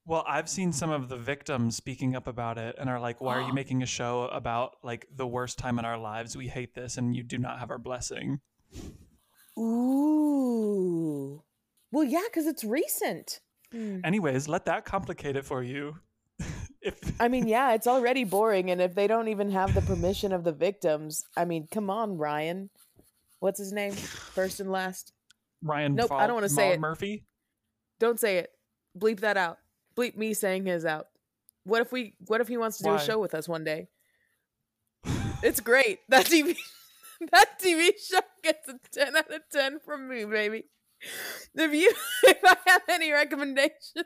Well, 0.08 0.24
I've 0.26 0.48
seen 0.48 0.72
some 0.72 0.88
of 0.88 1.10
the 1.10 1.18
victims 1.18 1.76
speaking 1.76 2.16
up 2.16 2.26
about 2.26 2.56
it 2.56 2.76
and 2.78 2.88
are 2.88 2.98
like, 2.98 3.20
why 3.20 3.36
are 3.36 3.46
you 3.46 3.52
making 3.54 3.82
a 3.82 3.86
show 3.86 4.22
about 4.32 4.76
like 4.82 5.06
the 5.14 5.26
worst 5.26 5.58
time 5.58 5.78
in 5.78 5.84
our 5.84 5.98
lives? 5.98 6.34
We 6.34 6.48
hate 6.48 6.74
this 6.74 6.96
and 6.96 7.14
you 7.14 7.22
do 7.22 7.36
not 7.36 7.58
have 7.58 7.70
our 7.70 7.76
blessing. 7.76 8.40
Ooh. 9.58 11.42
Well, 11.92 12.04
yeah, 12.04 12.22
cuz 12.32 12.46
it's 12.46 12.64
recent. 12.64 13.40
Hmm. 13.70 14.00
Anyways, 14.02 14.48
let 14.48 14.64
that 14.64 14.86
complicate 14.86 15.36
it 15.36 15.44
for 15.44 15.62
you. 15.62 15.98
if 16.80 16.98
I 17.20 17.28
mean, 17.28 17.46
yeah, 17.46 17.74
it's 17.74 17.86
already 17.86 18.24
boring 18.24 18.70
and 18.70 18.80
if 18.80 18.94
they 18.94 19.08
don't 19.08 19.28
even 19.28 19.50
have 19.50 19.74
the 19.74 19.82
permission 19.82 20.32
of 20.32 20.42
the 20.42 20.52
victims, 20.52 21.22
I 21.36 21.44
mean, 21.44 21.68
come 21.70 21.90
on, 21.90 22.16
Ryan. 22.16 22.70
What's 23.40 23.58
his 23.58 23.74
name? 23.74 23.92
First 23.92 24.58
and 24.58 24.72
last. 24.72 25.12
Ryan 25.60 25.96
Nope, 25.96 26.12
I 26.12 26.26
don't 26.26 26.34
wanna 26.34 26.48
say 26.48 26.70
it. 26.70 26.80
Murphy. 26.80 27.26
Don't 27.98 28.18
say 28.18 28.38
it. 28.38 28.52
Bleep 28.98 29.20
that 29.20 29.36
out. 29.36 29.58
Bleep 29.98 30.16
me 30.16 30.32
saying 30.32 30.66
his 30.66 30.84
out. 30.84 31.06
What 31.64 31.80
if 31.80 31.90
we 31.90 32.14
what 32.26 32.40
if 32.40 32.46
he 32.46 32.56
wants 32.56 32.78
to 32.78 32.84
do 32.84 32.90
Why? 32.90 32.96
a 32.96 33.04
show 33.04 33.18
with 33.18 33.34
us 33.34 33.48
one 33.48 33.64
day? 33.64 33.88
It's 35.40 35.60
great. 35.60 36.00
That 36.08 36.26
TV 36.26 36.56
that 37.32 37.60
TV 37.62 37.90
show 38.04 38.20
gets 38.42 38.68
a 38.68 38.74
10 38.92 39.16
out 39.16 39.32
of 39.32 39.42
10 39.52 39.78
from 39.84 40.08
me, 40.08 40.24
baby. 40.24 40.64
If 41.54 41.72
you 41.72 41.92
if 42.24 42.38
I 42.44 42.56
have 42.66 42.82
any 42.88 43.12
recommendations, 43.12 44.04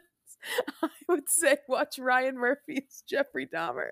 I 0.82 0.88
would 1.08 1.28
say 1.28 1.56
watch 1.68 1.98
Ryan 1.98 2.36
Murphy's 2.36 3.02
Jeffrey 3.08 3.46
Dahmer. 3.46 3.90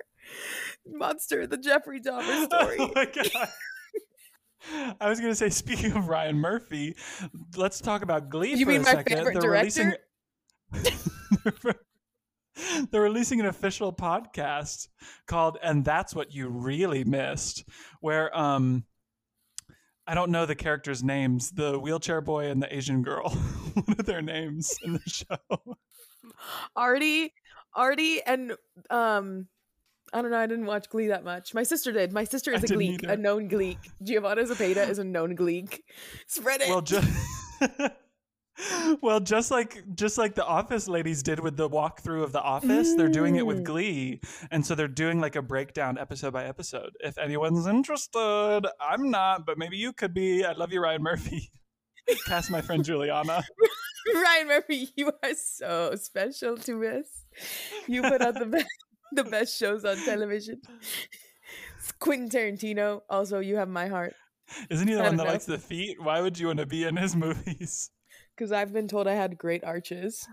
Monster, 0.87 1.47
the 1.47 1.57
Jeffrey 1.57 2.01
Dahmer 2.01 2.25
oh 2.27 2.45
story. 2.45 2.77
oh 2.79 2.93
my 2.95 3.07
god. 3.07 4.97
I 5.01 5.09
was 5.09 5.19
gonna 5.19 5.35
say, 5.35 5.49
speaking 5.49 5.93
of 5.93 6.09
Ryan 6.09 6.37
Murphy, 6.37 6.95
let's 7.57 7.81
talk 7.81 8.03
about 8.03 8.29
Glee 8.29 8.55
You 8.55 8.67
for 8.67 8.73
mean 8.73 8.81
a 8.83 8.85
my 8.85 8.91
second. 8.91 9.17
favorite 9.17 9.41
They're 9.41 9.51
releasing 9.51 9.95
director? 10.73 11.81
They're 12.91 13.03
releasing 13.03 13.41
an 13.41 13.47
official 13.47 13.93
podcast 13.93 14.89
called 15.27 15.59
"And 15.63 15.85
That's 15.85 16.15
What 16.15 16.35
You 16.35 16.49
Really 16.49 17.05
Missed," 17.05 17.65
where 18.01 18.37
um, 18.37 18.85
I 20.07 20.15
don't 20.15 20.31
know 20.31 20.47
the 20.47 20.55
characters' 20.55 21.03
names. 21.03 21.51
The 21.51 21.79
wheelchair 21.79 22.21
boy 22.21 22.51
and 22.51 22.63
the 22.63 22.75
Asian 22.75 23.03
girl. 23.03 23.31
what 23.75 24.01
are 24.01 24.03
their 24.03 24.23
names 24.23 24.75
in 24.83 24.95
the 24.95 25.01
show? 25.07 25.77
Artie, 26.75 27.33
Artie, 27.75 28.23
and 28.23 28.53
um, 28.91 29.47
I 30.13 30.23
don't 30.23 30.31
know. 30.31 30.39
I 30.39 30.47
didn't 30.47 30.67
watch 30.67 30.89
Glee 30.89 31.09
that 31.09 31.25
much. 31.25 31.55
My 31.55 31.63
sister 31.63 31.93
did. 31.93 32.13
My 32.13 32.25
sister 32.25 32.53
is 32.53 32.65
a 32.65 32.67
didn't 32.67 33.01
Gleek, 33.01 33.09
a 33.09 33.17
known 33.17 33.49
Gleek. 33.49 33.79
Giovanna 34.03 34.47
Zapata 34.47 34.83
is 34.83 34.99
a 34.99 35.05
known 35.05 35.37
Gleek. 35.37 35.81
Spread 36.27 36.63
it. 36.63 36.69
well, 36.69 36.83
just 36.83 37.09
well, 39.03 39.21
just 39.21 39.51
like 39.51 39.83
just 39.95 40.19
like 40.19 40.35
the 40.35 40.45
Office 40.45 40.89
ladies 40.89 41.23
did 41.23 41.41
with 41.41 41.57
the 41.57 41.69
walkthrough 41.69 42.23
of 42.23 42.33
the 42.33 42.41
Office, 42.43 42.95
they're 42.95 43.09
doing 43.09 43.37
it 43.37 43.47
with 43.47 43.61
Mm. 43.61 43.65
Glee, 43.65 44.21
and 44.51 44.65
so 44.65 44.75
they're 44.75 44.89
doing 44.89 45.21
like 45.21 45.37
a 45.37 45.43
breakdown 45.43 45.99
episode 45.99 46.33
by 46.33 46.45
episode. 46.45 46.91
If 47.01 47.17
anyone's 47.19 47.67
interested, 47.67 48.63
I'm 48.81 49.11
not, 49.11 49.47
but 49.47 49.59
maybe 49.59 49.77
you 49.77 49.93
could 49.93 50.13
be. 50.15 50.45
I 50.45 50.53
love 50.53 50.73
you, 50.73 50.81
Ryan 50.83 51.03
Murphy. 51.03 51.51
Cast 52.27 52.51
my 52.51 52.61
friend 52.61 52.85
Juliana. 52.85 53.45
Ryan 54.15 54.49
Murphy, 54.49 54.89
you 54.97 55.09
are 55.23 55.35
so 55.35 55.95
special 55.97 56.57
to 56.57 56.85
us. 56.87 57.07
You 57.87 58.03
put 58.03 58.21
out 58.23 58.35
the 58.35 58.47
best, 58.47 58.67
the 59.13 59.25
best 59.25 59.57
shows 59.59 59.85
on 59.85 59.97
television. 60.05 60.61
Quentin 61.99 62.29
Tarantino, 62.29 63.03
also 63.09 63.41
you 63.41 63.57
have 63.57 63.69
my 63.69 63.89
heart 63.89 64.15
Isn't 64.71 64.89
he 64.89 64.95
the 64.95 65.03
one 65.03 65.17
that 65.17 65.25
know. 65.25 65.31
likes 65.31 65.45
the 65.45 65.59
feet? 65.59 66.01
Why 66.03 66.21
would 66.21 66.39
you 66.39 66.47
want 66.49 66.59
to 66.61 66.67
be 66.67 66.85
in 66.85 66.97
his 66.97 67.15
movies? 67.15 67.91
Because 68.37 68.53
I've 68.53 68.73
been 68.73 68.89
told 68.89 69.07
I 69.07 69.15
had 69.15 69.39
great 69.39 69.65
arches. 69.65 70.27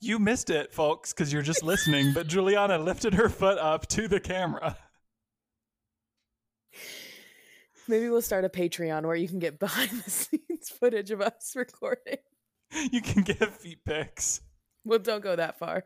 You 0.00 0.18
missed 0.18 0.50
it, 0.50 0.72
folks, 0.72 1.12
because 1.12 1.32
you're 1.32 1.42
just 1.42 1.62
listening. 1.62 2.12
But 2.14 2.26
Juliana 2.26 2.78
lifted 2.78 3.14
her 3.14 3.28
foot 3.28 3.58
up 3.58 3.86
to 3.88 4.08
the 4.08 4.20
camera. 4.20 4.76
Maybe 7.88 8.08
we'll 8.08 8.22
start 8.22 8.44
a 8.44 8.48
Patreon 8.48 9.04
where 9.04 9.16
you 9.16 9.28
can 9.28 9.38
get 9.38 9.58
behind 9.58 9.90
the 9.90 10.10
scenes 10.10 10.68
footage 10.80 11.10
of 11.10 11.20
us 11.20 11.52
recording. 11.54 12.18
You 12.90 13.00
can 13.00 13.22
get 13.22 13.54
feet 13.54 13.84
pics. 13.84 14.40
Well, 14.84 14.98
don't 14.98 15.22
go 15.22 15.36
that 15.36 15.58
far. 15.58 15.84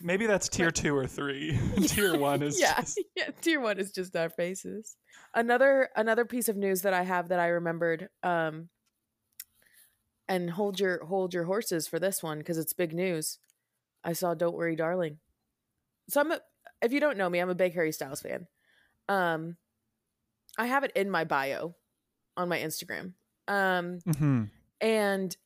Maybe 0.00 0.26
that's 0.26 0.48
tier 0.48 0.70
two 0.70 0.96
or 0.96 1.06
three. 1.06 1.58
tier 1.86 2.18
one 2.18 2.42
is 2.42 2.58
yeah, 2.58 2.80
just 2.80 3.00
yeah. 3.14 3.30
Tier 3.42 3.60
one 3.60 3.78
is 3.78 3.92
just 3.92 4.16
our 4.16 4.30
faces. 4.30 4.96
Another 5.34 5.90
another 5.94 6.24
piece 6.24 6.48
of 6.48 6.56
news 6.56 6.82
that 6.82 6.94
I 6.94 7.02
have 7.02 7.28
that 7.28 7.38
I 7.38 7.48
remembered. 7.48 8.08
Um, 8.22 8.68
and 10.28 10.50
hold 10.50 10.80
your 10.80 11.04
hold 11.04 11.34
your 11.34 11.44
horses 11.44 11.86
for 11.86 11.98
this 11.98 12.22
one 12.22 12.38
because 12.38 12.58
it's 12.58 12.72
big 12.72 12.92
news. 12.92 13.38
I 14.04 14.12
saw 14.12 14.34
"Don't 14.34 14.56
Worry, 14.56 14.76
Darling." 14.76 15.18
So 16.08 16.20
I'm 16.20 16.32
a, 16.32 16.40
if 16.82 16.92
you 16.92 17.00
don't 17.00 17.16
know 17.18 17.28
me, 17.28 17.38
I'm 17.40 17.50
a 17.50 17.54
big 17.54 17.74
Harry 17.74 17.92
Styles 17.92 18.20
fan. 18.22 18.46
Um, 19.08 19.56
I 20.58 20.66
have 20.66 20.84
it 20.84 20.92
in 20.94 21.10
my 21.10 21.24
bio 21.24 21.74
on 22.36 22.48
my 22.48 22.58
Instagram. 22.58 23.14
Um, 23.48 23.98
Mhm. 24.06 24.50
and 24.80 25.36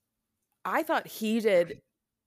I 0.65 0.83
thought 0.83 1.07
he 1.07 1.41
did 1.41 1.81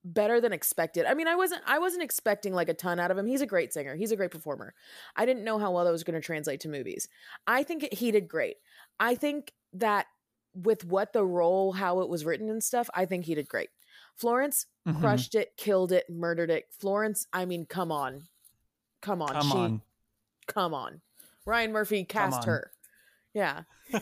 better 0.05 0.41
than 0.41 0.51
expected. 0.53 1.05
I 1.05 1.13
mean, 1.13 1.27
I 1.27 1.36
wasn't 1.36 1.62
I 1.65 1.79
wasn't 1.79 2.03
expecting 2.03 2.53
like 2.53 2.69
a 2.69 2.74
ton 2.74 3.00
out 3.00 3.12
of 3.12 3.17
him. 3.17 3.25
He's 3.25 3.41
a 3.41 3.45
great 3.48 3.72
singer. 3.74 3.95
He's 3.95 4.12
a 4.12 4.15
great 4.15 4.31
performer. 4.31 4.74
I 5.15 5.25
didn't 5.25 5.43
know 5.45 5.60
how 5.60 5.72
well 5.72 5.86
that 5.86 5.91
was 5.91 6.03
going 6.03 6.19
to 6.19 6.25
translate 6.25 6.60
to 6.62 6.69
movies. 6.69 7.07
I 7.48 7.63
think 7.63 7.83
it, 7.83 7.93
he 7.93 8.12
did 8.12 8.27
great. 8.27 8.57
I 9.00 9.15
think 9.15 9.53
that 9.74 10.07
with 10.55 10.86
what 10.86 11.13
the 11.13 11.25
role, 11.25 11.72
how 11.74 12.00
it 12.01 12.10
was 12.10 12.25
written 12.25 12.50
and 12.50 12.63
stuff, 12.63 12.89
I 12.93 13.05
think 13.05 13.25
he 13.25 13.36
did 13.36 13.48
great. 13.48 13.69
Florence 14.15 14.65
Mhm. 14.88 15.00
crushed 15.00 15.33
it, 15.36 15.55
killed 15.57 15.91
it, 15.91 16.10
murdered 16.10 16.50
it. 16.51 16.67
Florence, 16.72 17.25
I 17.33 17.45
mean, 17.45 17.65
come 17.65 17.91
on. 17.91 18.27
Come 19.01 19.22
on. 19.22 19.29
Come 19.33 19.50
she 19.51 19.57
on. 19.57 19.81
come 20.48 20.74
on. 20.74 21.01
Ryan 21.45 21.72
Murphy 21.72 22.05
cast 22.05 22.43
her. 22.45 22.72
Yeah. 23.33 23.63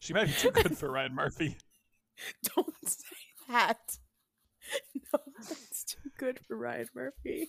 She 0.00 0.12
might 0.12 0.26
be 0.26 0.32
too 0.32 0.50
good 0.52 0.78
for 0.78 0.90
Ryan 0.92 1.14
Murphy. 1.14 1.56
Don't 2.54 2.72
say 2.88 3.16
that. 3.48 3.98
No, 4.94 5.18
that's 5.38 5.82
too 5.82 6.10
good 6.18 6.38
for 6.46 6.56
Ryan 6.56 6.88
Murphy. 6.94 7.48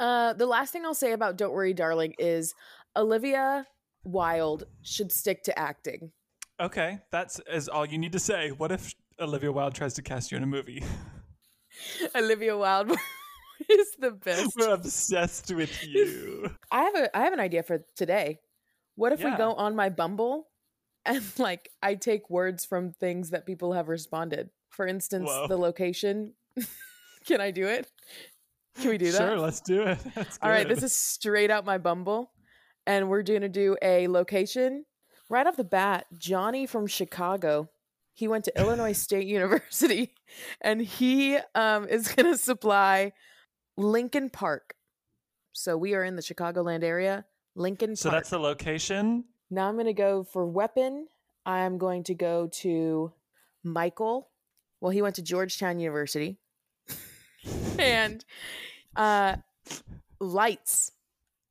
uh, 0.00 0.32
the 0.32 0.46
last 0.46 0.72
thing 0.72 0.84
I'll 0.84 0.94
say 0.94 1.12
about 1.12 1.36
Don't 1.36 1.52
Worry, 1.52 1.72
Darling 1.74 2.14
is 2.18 2.54
Olivia 2.96 3.66
Wilde 4.04 4.64
should 4.82 5.12
stick 5.12 5.42
to 5.44 5.58
acting. 5.58 6.12
Okay, 6.60 7.00
that's 7.10 7.40
is 7.50 7.68
all 7.68 7.86
you 7.86 7.98
need 7.98 8.12
to 8.12 8.18
say. 8.18 8.50
What 8.50 8.72
if 8.72 8.94
Olivia 9.20 9.50
Wilde 9.50 9.74
tries 9.74 9.94
to 9.94 10.02
cast 10.02 10.30
you 10.30 10.36
in 10.36 10.42
a 10.42 10.46
movie? 10.46 10.82
Olivia 12.14 12.56
Wilde 12.56 12.90
is 13.68 13.96
the 13.98 14.10
best. 14.10 14.54
We're 14.56 14.74
obsessed 14.74 15.52
with 15.54 15.84
you. 15.86 16.50
I 16.70 16.82
have 16.82 16.94
a 16.94 17.16
I 17.16 17.22
have 17.22 17.32
an 17.32 17.40
idea 17.40 17.62
for 17.62 17.84
today. 17.96 18.40
What 18.94 19.12
if 19.12 19.24
we 19.24 19.34
go 19.36 19.54
on 19.54 19.74
my 19.74 19.88
Bumble 19.88 20.48
and 21.06 21.22
like 21.38 21.70
I 21.82 21.94
take 21.94 22.28
words 22.28 22.64
from 22.64 22.92
things 22.92 23.30
that 23.30 23.46
people 23.46 23.72
have 23.72 23.88
responded? 23.88 24.50
For 24.68 24.86
instance, 24.86 25.28
Whoa. 25.28 25.48
the 25.48 25.56
location. 25.56 26.34
Can 27.24 27.40
I 27.40 27.50
do 27.50 27.66
it? 27.66 27.90
Can 28.80 28.90
we 28.90 28.98
do 28.98 29.12
that? 29.12 29.18
Sure, 29.18 29.38
let's 29.38 29.60
do 29.60 29.82
it. 29.82 29.98
All 30.42 30.50
right, 30.50 30.66
this 30.66 30.82
is 30.82 30.92
straight 30.94 31.50
out 31.50 31.64
my 31.64 31.78
Bumble, 31.78 32.30
and 32.86 33.08
we're 33.08 33.22
going 33.22 33.42
to 33.42 33.48
do 33.48 33.76
a 33.82 34.08
location 34.08 34.84
right 35.28 35.46
off 35.46 35.56
the 35.56 35.64
bat. 35.64 36.06
Johnny 36.16 36.66
from 36.66 36.86
Chicago. 36.86 37.70
He 38.12 38.28
went 38.28 38.44
to 38.44 38.58
Illinois 38.58 38.92
State 38.98 39.26
University, 39.26 40.14
and 40.60 40.80
he 40.80 41.38
um, 41.54 41.88
is 41.88 42.08
going 42.14 42.30
to 42.30 42.38
supply 42.38 43.12
Lincoln 43.76 44.30
Park. 44.30 44.74
So 45.52 45.76
we 45.76 45.94
are 45.94 46.04
in 46.04 46.16
the 46.16 46.22
Chicagoland 46.22 46.82
area. 46.82 47.24
Lincoln 47.54 47.90
Park. 47.90 47.98
so 47.98 48.10
Park. 48.10 48.22
that's 48.22 48.30
the 48.30 48.38
location. 48.38 49.24
Now 49.50 49.68
I'm 49.68 49.74
going 49.74 49.86
to 49.86 49.92
go 49.92 50.24
for 50.24 50.46
weapon. 50.46 51.08
I'm 51.44 51.76
going 51.76 52.04
to 52.04 52.14
go 52.14 52.48
to 52.60 53.12
Michael. 53.62 54.30
Well, 54.80 54.90
he 54.90 55.02
went 55.02 55.16
to 55.16 55.22
Georgetown 55.22 55.78
University. 55.78 56.38
and 57.78 58.24
uh 58.96 59.36
lights. 60.20 60.92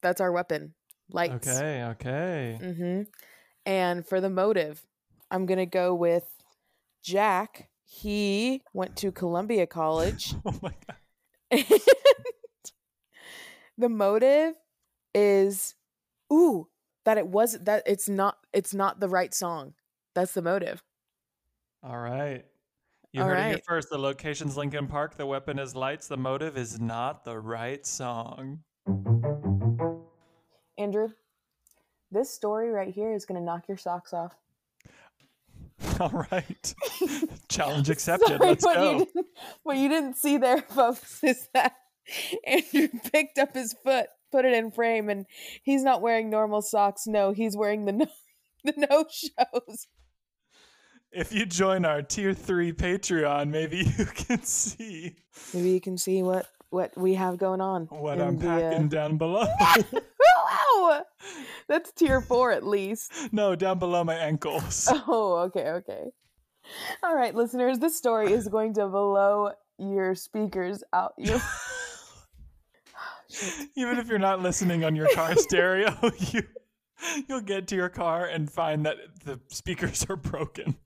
That's 0.02 0.22
our 0.22 0.32
weapon. 0.32 0.74
Lights. 1.14 1.48
Okay, 1.48 1.84
okay. 1.84 2.60
Mhm. 2.62 3.08
And 3.66 4.06
for 4.08 4.20
the 4.22 4.30
motive, 4.30 4.86
I'm 5.30 5.46
going 5.46 5.60
to 5.60 5.66
go 5.66 5.94
with 5.94 6.28
Jack. 7.04 7.70
he 7.84 8.62
went 8.74 8.96
to 8.98 9.12
Columbia 9.12 9.68
College. 9.68 10.34
Oh 10.46 10.60
my 10.62 10.74
god. 10.88 10.98
And 11.52 11.66
the 13.78 13.90
motive 13.90 14.54
is 15.14 15.76
ooh, 16.32 16.68
that 17.06 17.18
it 17.18 17.28
was 17.28 17.58
that 17.64 17.84
it's 17.86 18.08
not 18.08 18.38
it's 18.54 18.74
not 18.74 19.00
the 19.00 19.10
right 19.10 19.34
song. 19.34 19.74
That's 20.16 20.34
the 20.34 20.42
motive. 20.42 20.82
All 21.84 21.98
right. 21.98 22.46
You 23.12 23.22
All 23.24 23.28
heard 23.28 23.40
it 23.40 23.48
here 23.48 23.60
first. 23.68 23.90
The 23.90 23.98
location's 23.98 24.56
Lincoln 24.56 24.88
Park. 24.96 25.18
The 25.18 25.26
weapon 25.26 25.60
is 25.60 25.76
lights. 25.76 26.08
The 26.08 26.18
motive 26.18 26.58
is 26.58 26.80
not 26.80 27.26
the 27.26 27.38
right 27.40 27.86
song. 27.86 28.60
Andrew, 30.92 31.08
this 32.12 32.30
story 32.34 32.70
right 32.70 32.94
here 32.94 33.14
is 33.14 33.26
gonna 33.26 33.40
knock 33.40 33.70
your 33.70 33.78
socks 33.78 34.12
off. 34.12 34.36
All 36.02 36.28
right. 36.30 36.76
Challenge 37.48 37.90
accepted. 37.90 38.28
Sorry, 38.28 38.40
Let's 38.50 38.66
what 38.66 38.76
go. 38.76 38.92
You 38.92 39.06
didn't, 39.06 39.26
what 39.64 39.78
you 39.78 39.88
didn't 39.88 40.18
see 40.18 40.36
there, 40.36 40.62
folks, 40.70 41.24
is 41.24 41.48
that 41.54 41.76
Andrew 42.46 42.90
picked 43.10 43.38
up 43.38 43.54
his 43.54 43.74
foot, 43.86 44.08
put 44.34 44.44
it 44.44 44.54
in 44.54 44.70
frame, 44.70 45.08
and 45.08 45.26
he's 45.64 45.82
not 45.82 46.02
wearing 46.02 46.30
normal 46.30 46.62
socks. 46.62 47.08
No, 47.08 47.32
he's 47.32 47.56
wearing 47.56 47.86
the 47.86 47.94
no, 47.94 48.08
the 48.66 48.74
no 48.76 49.06
shows. 49.10 49.88
If 51.14 51.32
you 51.32 51.46
join 51.46 51.86
our 51.86 52.02
tier 52.02 52.34
three 52.34 52.74
Patreon, 52.74 53.48
maybe 53.48 53.78
you 53.98 54.06
can 54.08 54.44
see 54.44 55.16
Maybe 55.54 55.70
you 55.70 55.80
can 55.80 55.98
see 55.98 56.22
what 56.22 56.48
what 56.72 56.98
we 56.98 57.14
have 57.14 57.38
going 57.38 57.62
on. 57.62 57.86
what 57.86 58.20
I'm 58.20 58.40
the, 58.40 58.50
uh, 58.50 58.72
packing 58.72 58.88
down 58.88 59.18
below. 59.18 59.44
wow, 59.94 61.04
that's 61.68 61.92
tier 61.92 62.22
four 62.22 62.52
at 62.52 62.66
least. 62.66 63.12
no, 63.32 63.56
down 63.56 63.78
below 63.78 64.04
my 64.04 64.16
ankles. 64.16 64.92
Oh, 65.08 65.38
okay, 65.48 65.70
okay. 65.70 66.12
All 67.04 67.16
right, 67.16 67.36
listeners, 67.36 67.80
this 67.80 67.98
story 67.98 68.32
is 68.32 68.48
going 68.48 68.74
to 68.76 68.88
blow 68.88 69.52
your 69.78 70.16
speakers 70.16 70.84
out. 70.94 71.14
Your 71.18 71.42
Even 73.76 73.98
if 73.98 74.08
you're 74.08 74.20
not 74.20 74.42
listening 74.42 74.86
on 74.86 74.96
your 74.96 75.10
car 75.14 75.36
stereo, 75.36 75.98
you 76.32 76.44
you'll 77.28 77.42
get 77.42 77.68
to 77.68 77.76
your 77.76 77.90
car 77.90 78.26
and 78.26 78.50
find 78.50 78.86
that 78.86 78.98
the 79.26 79.40
speakers 79.50 80.06
are 80.10 80.16
broken. 80.16 80.78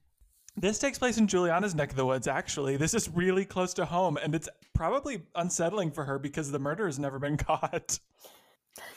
This 0.58 0.78
takes 0.78 0.98
place 0.98 1.18
in 1.18 1.26
Juliana's 1.26 1.74
neck 1.74 1.90
of 1.90 1.96
the 1.96 2.06
woods, 2.06 2.26
actually. 2.26 2.78
This 2.78 2.94
is 2.94 3.10
really 3.10 3.44
close 3.44 3.74
to 3.74 3.84
home, 3.84 4.16
and 4.16 4.34
it's 4.34 4.48
probably 4.72 5.22
unsettling 5.34 5.90
for 5.90 6.04
her 6.04 6.18
because 6.18 6.50
the 6.50 6.58
murder 6.58 6.86
has 6.86 6.98
never 6.98 7.18
been 7.18 7.36
caught. 7.36 7.98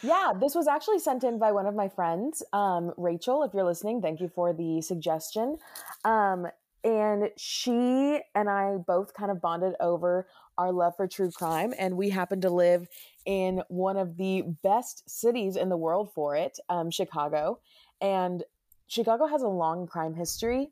Yeah, 0.02 0.32
this 0.40 0.56
was 0.56 0.68
actually 0.68 1.00
sent 1.00 1.26
in 1.26 1.38
by 1.38 1.52
one 1.52 1.66
of 1.66 1.76
my 1.76 1.90
friends, 1.90 2.44
um, 2.54 2.94
Rachel. 2.98 3.44
If 3.44 3.54
you're 3.54 3.66
listening, 3.66 4.02
thank 4.02 4.22
you 4.22 4.30
for 4.30 4.54
the 4.54 4.82
suggestion. 4.82 5.58
Um, 6.06 6.48
and 6.86 7.30
she 7.36 8.22
and 8.36 8.50
I 8.50 8.78
both 8.78 9.14
kind 9.14 9.30
of 9.30 9.42
bonded 9.42 9.74
over 9.82 10.28
our 10.58 10.72
love 10.72 10.96
for 10.96 11.08
true 11.08 11.32
crime, 11.32 11.74
and 11.78 11.98
we 11.98 12.10
happen 12.10 12.40
to 12.42 12.50
live 12.50 12.88
in 13.26 13.64
one 13.68 13.98
of 13.98 14.16
the 14.16 14.44
best 14.64 15.10
cities 15.10 15.58
in 15.58 15.68
the 15.68 15.78
world 15.78 16.10
for 16.14 16.38
it, 16.38 16.58
um, 16.70 16.90
Chicago. 16.90 17.60
And 18.00 18.44
Chicago 18.88 19.28
has 19.28 19.42
a 19.42 19.48
long 19.48 19.88
crime 19.88 20.14
history. 20.14 20.72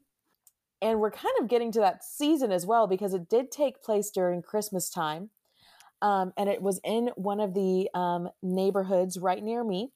And 0.81 0.99
we're 0.99 1.11
kind 1.11 1.33
of 1.41 1.47
getting 1.47 1.71
to 1.73 1.79
that 1.79 2.03
season 2.03 2.51
as 2.51 2.65
well 2.65 2.87
because 2.87 3.13
it 3.13 3.29
did 3.29 3.51
take 3.51 3.81
place 3.81 4.11
during 4.11 4.41
Christmas 4.41 4.89
time 4.89 5.31
um, 6.01 6.33
and 6.37 6.49
it 6.49 6.61
was 6.61 6.79
in 6.83 7.09
one 7.15 7.39
of 7.39 7.53
the 7.53 7.89
um, 7.93 8.29
neighborhoods 8.43 9.17
right 9.17 9.43
near 9.43 9.63
me, 9.63 9.89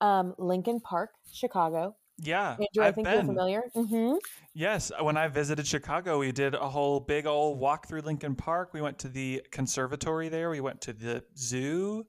um, 0.00 0.34
Lincoln 0.38 0.80
Park, 0.80 1.10
Chicago. 1.32 1.96
Yeah, 2.18 2.52
Andrew, 2.52 2.84
I 2.84 2.86
I've 2.88 2.94
think 2.94 3.08
you're 3.08 3.18
been. 3.18 3.26
familiar. 3.26 3.62
hmm 3.74 4.14
Yes, 4.54 4.92
when 5.00 5.16
I 5.16 5.26
visited 5.26 5.66
Chicago, 5.66 6.20
we 6.20 6.30
did 6.30 6.54
a 6.54 6.68
whole 6.68 7.00
big 7.00 7.26
old 7.26 7.58
walk 7.58 7.88
through 7.88 8.02
Lincoln 8.02 8.36
Park. 8.36 8.72
We 8.72 8.80
went 8.80 9.00
to 9.00 9.08
the 9.08 9.42
conservatory 9.50 10.28
there. 10.28 10.48
We 10.50 10.60
went 10.60 10.80
to 10.82 10.92
the 10.92 11.24
zoo. 11.36 12.06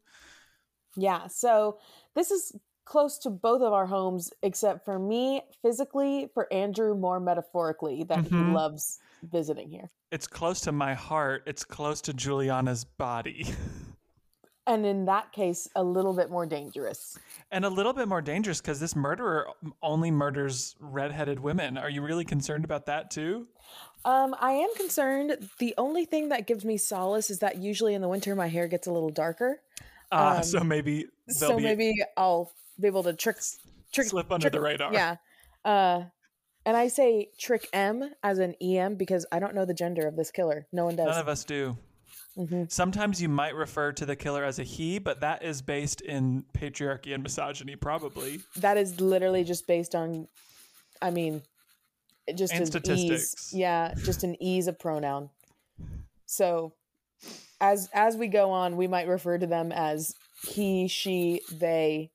Yeah, 0.95 1.25
so 1.27 1.79
this 2.13 2.29
is 2.29 2.53
close 2.85 3.17
to 3.19 3.29
both 3.29 3.61
of 3.61 3.73
our 3.73 3.85
homes, 3.87 4.31
except 4.41 4.85
for 4.85 4.97
me 4.97 5.41
physically, 5.61 6.29
for 6.33 6.51
Andrew 6.53 6.95
more 6.95 7.19
metaphorically, 7.19 8.03
that 8.03 8.19
Mhm. 8.19 8.29
he 8.29 8.53
loves 8.53 8.99
visiting 9.23 9.69
here. 9.69 9.89
It's 10.11 10.27
close 10.27 10.61
to 10.61 10.71
my 10.71 10.93
heart. 10.93 11.43
It's 11.45 11.63
close 11.63 11.99
to 12.01 12.13
Juliana's 12.13 12.85
body. 12.85 13.45
And 14.67 14.83
in 14.83 15.05
that 15.05 15.31
case, 15.31 15.67
a 15.75 15.83
little 15.83 16.13
bit 16.13 16.31
more 16.31 16.47
dangerous. 16.47 17.19
And 17.51 17.65
a 17.65 17.69
little 17.69 17.93
bit 17.93 18.07
more 18.07 18.21
dangerous 18.21 18.61
because 18.61 18.79
this 18.79 18.95
murderer 18.95 19.47
only 19.83 20.09
murders 20.09 20.75
redheaded 20.79 21.39
women. 21.39 21.77
Are 21.77 21.89
you 21.89 22.01
really 22.01 22.25
concerned 22.25 22.65
about 22.65 22.87
that 22.87 23.11
too? 23.11 23.47
Um, 24.05 24.35
I 24.39 24.53
am 24.53 24.73
concerned. 24.75 25.49
The 25.59 25.75
only 25.77 26.05
thing 26.05 26.29
that 26.29 26.47
gives 26.47 26.65
me 26.65 26.77
solace 26.77 27.29
is 27.29 27.39
that 27.39 27.57
usually 27.57 27.93
in 27.93 28.01
the 28.01 28.09
winter 28.09 28.35
my 28.35 28.47
hair 28.47 28.67
gets 28.67 28.87
a 28.87 28.91
little 28.91 29.11
darker. 29.11 29.61
Um, 30.11 30.41
so 30.41 30.63
maybe 30.63 31.09
so 31.29 31.57
be 31.57 31.63
maybe 31.63 31.93
I'll 32.17 32.51
be 32.79 32.87
able 32.87 33.03
to 33.03 33.13
trick, 33.13 33.37
trick 33.93 34.07
slip 34.07 34.31
under 34.31 34.43
trick- 34.45 34.53
the 34.53 34.61
radar. 34.61 34.93
Yeah. 34.93 35.15
Uh, 35.63 36.03
and 36.65 36.75
I 36.75 36.87
say 36.87 37.29
trick 37.39 37.67
M 37.73 38.09
as 38.23 38.39
an 38.39 38.55
EM 38.61 38.95
because 38.95 39.25
I 39.31 39.39
don't 39.39 39.53
know 39.55 39.65
the 39.65 39.73
gender 39.73 40.07
of 40.07 40.15
this 40.15 40.31
killer. 40.31 40.67
No 40.71 40.85
one 40.85 40.95
does. 40.95 41.07
None 41.07 41.19
of 41.19 41.27
us 41.27 41.43
do. 41.43 41.77
Mhm. 42.37 42.69
Sometimes 42.71 43.21
you 43.21 43.29
might 43.29 43.55
refer 43.55 43.91
to 43.93 44.05
the 44.05 44.15
killer 44.15 44.43
as 44.43 44.59
a 44.59 44.63
he, 44.63 44.99
but 44.99 45.21
that 45.21 45.41
is 45.43 45.61
based 45.61 46.01
in 46.01 46.43
patriarchy 46.53 47.13
and 47.13 47.23
misogyny, 47.23 47.75
probably. 47.77 48.41
That 48.57 48.77
is 48.77 48.99
literally 48.99 49.43
just 49.45 49.67
based 49.67 49.95
on, 49.95 50.27
I 51.01 51.11
mean, 51.11 51.43
it 52.27 52.35
just 52.35 52.51
And 52.51 52.61
an 52.61 52.65
statistics. 52.67 53.53
ease. 53.53 53.53
Yeah, 53.53 53.93
just 54.03 54.23
an 54.23 54.35
ease 54.41 54.67
of 54.67 54.77
pronoun. 54.79 55.29
So, 56.25 56.73
as 57.61 57.87
as 57.93 58.17
we 58.17 58.27
go 58.27 58.51
on, 58.51 58.75
we 58.75 58.87
might 58.87 59.07
refer 59.07 59.37
to 59.37 59.47
them 59.47 59.71
as 59.71 60.13
he, 60.49 60.87
she, 60.89 61.41
they, 61.51 62.11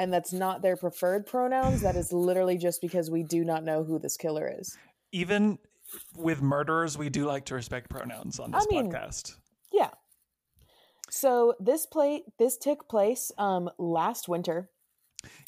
and 0.00 0.10
that's 0.10 0.32
not 0.32 0.62
their 0.62 0.78
preferred 0.78 1.26
pronouns. 1.26 1.82
That 1.82 1.94
is 1.94 2.10
literally 2.10 2.56
just 2.56 2.80
because 2.80 3.10
we 3.10 3.22
do 3.22 3.44
not 3.44 3.64
know 3.64 3.84
who 3.84 3.98
this 3.98 4.16
killer 4.16 4.50
is. 4.58 4.76
Even 5.12 5.58
with 6.16 6.40
murderers, 6.40 6.96
we 6.96 7.10
do 7.10 7.26
like 7.26 7.44
to 7.46 7.54
respect 7.54 7.90
pronouns 7.90 8.40
on 8.40 8.54
I 8.54 8.58
this 8.58 8.68
mean, 8.70 8.90
podcast. 8.90 9.34
Yeah. 9.70 9.90
So 11.10 11.54
this 11.60 11.84
play 11.84 12.22
this 12.38 12.56
took 12.56 12.88
place 12.88 13.30
um 13.36 13.68
last 13.78 14.26
winter. 14.26 14.70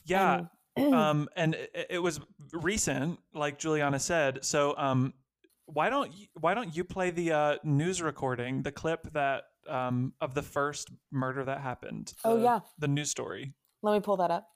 Yeah. 0.04 0.46
and- 0.76 0.94
um, 0.94 1.28
and 1.36 1.54
it, 1.54 1.86
it 1.90 1.98
was 1.98 2.18
recent, 2.52 3.18
like 3.34 3.58
Juliana 3.58 3.98
said. 3.98 4.42
So, 4.42 4.74
um, 4.78 5.12
why 5.66 5.90
don't 5.90 6.14
you, 6.14 6.28
why 6.40 6.54
don't 6.54 6.74
you 6.74 6.82
play 6.82 7.10
the 7.10 7.32
uh, 7.32 7.56
news 7.62 8.00
recording, 8.00 8.62
the 8.62 8.72
clip 8.72 9.12
that 9.12 9.44
um, 9.68 10.14
of 10.22 10.32
the 10.34 10.40
first 10.40 10.90
murder 11.10 11.44
that 11.44 11.60
happened? 11.60 12.14
Oh, 12.24 12.42
yeah. 12.42 12.60
the 12.78 12.88
news 12.88 13.10
story. 13.10 13.52
Let 13.82 13.94
me 13.94 14.00
pull 14.00 14.16
that 14.18 14.30
up. 14.30 14.48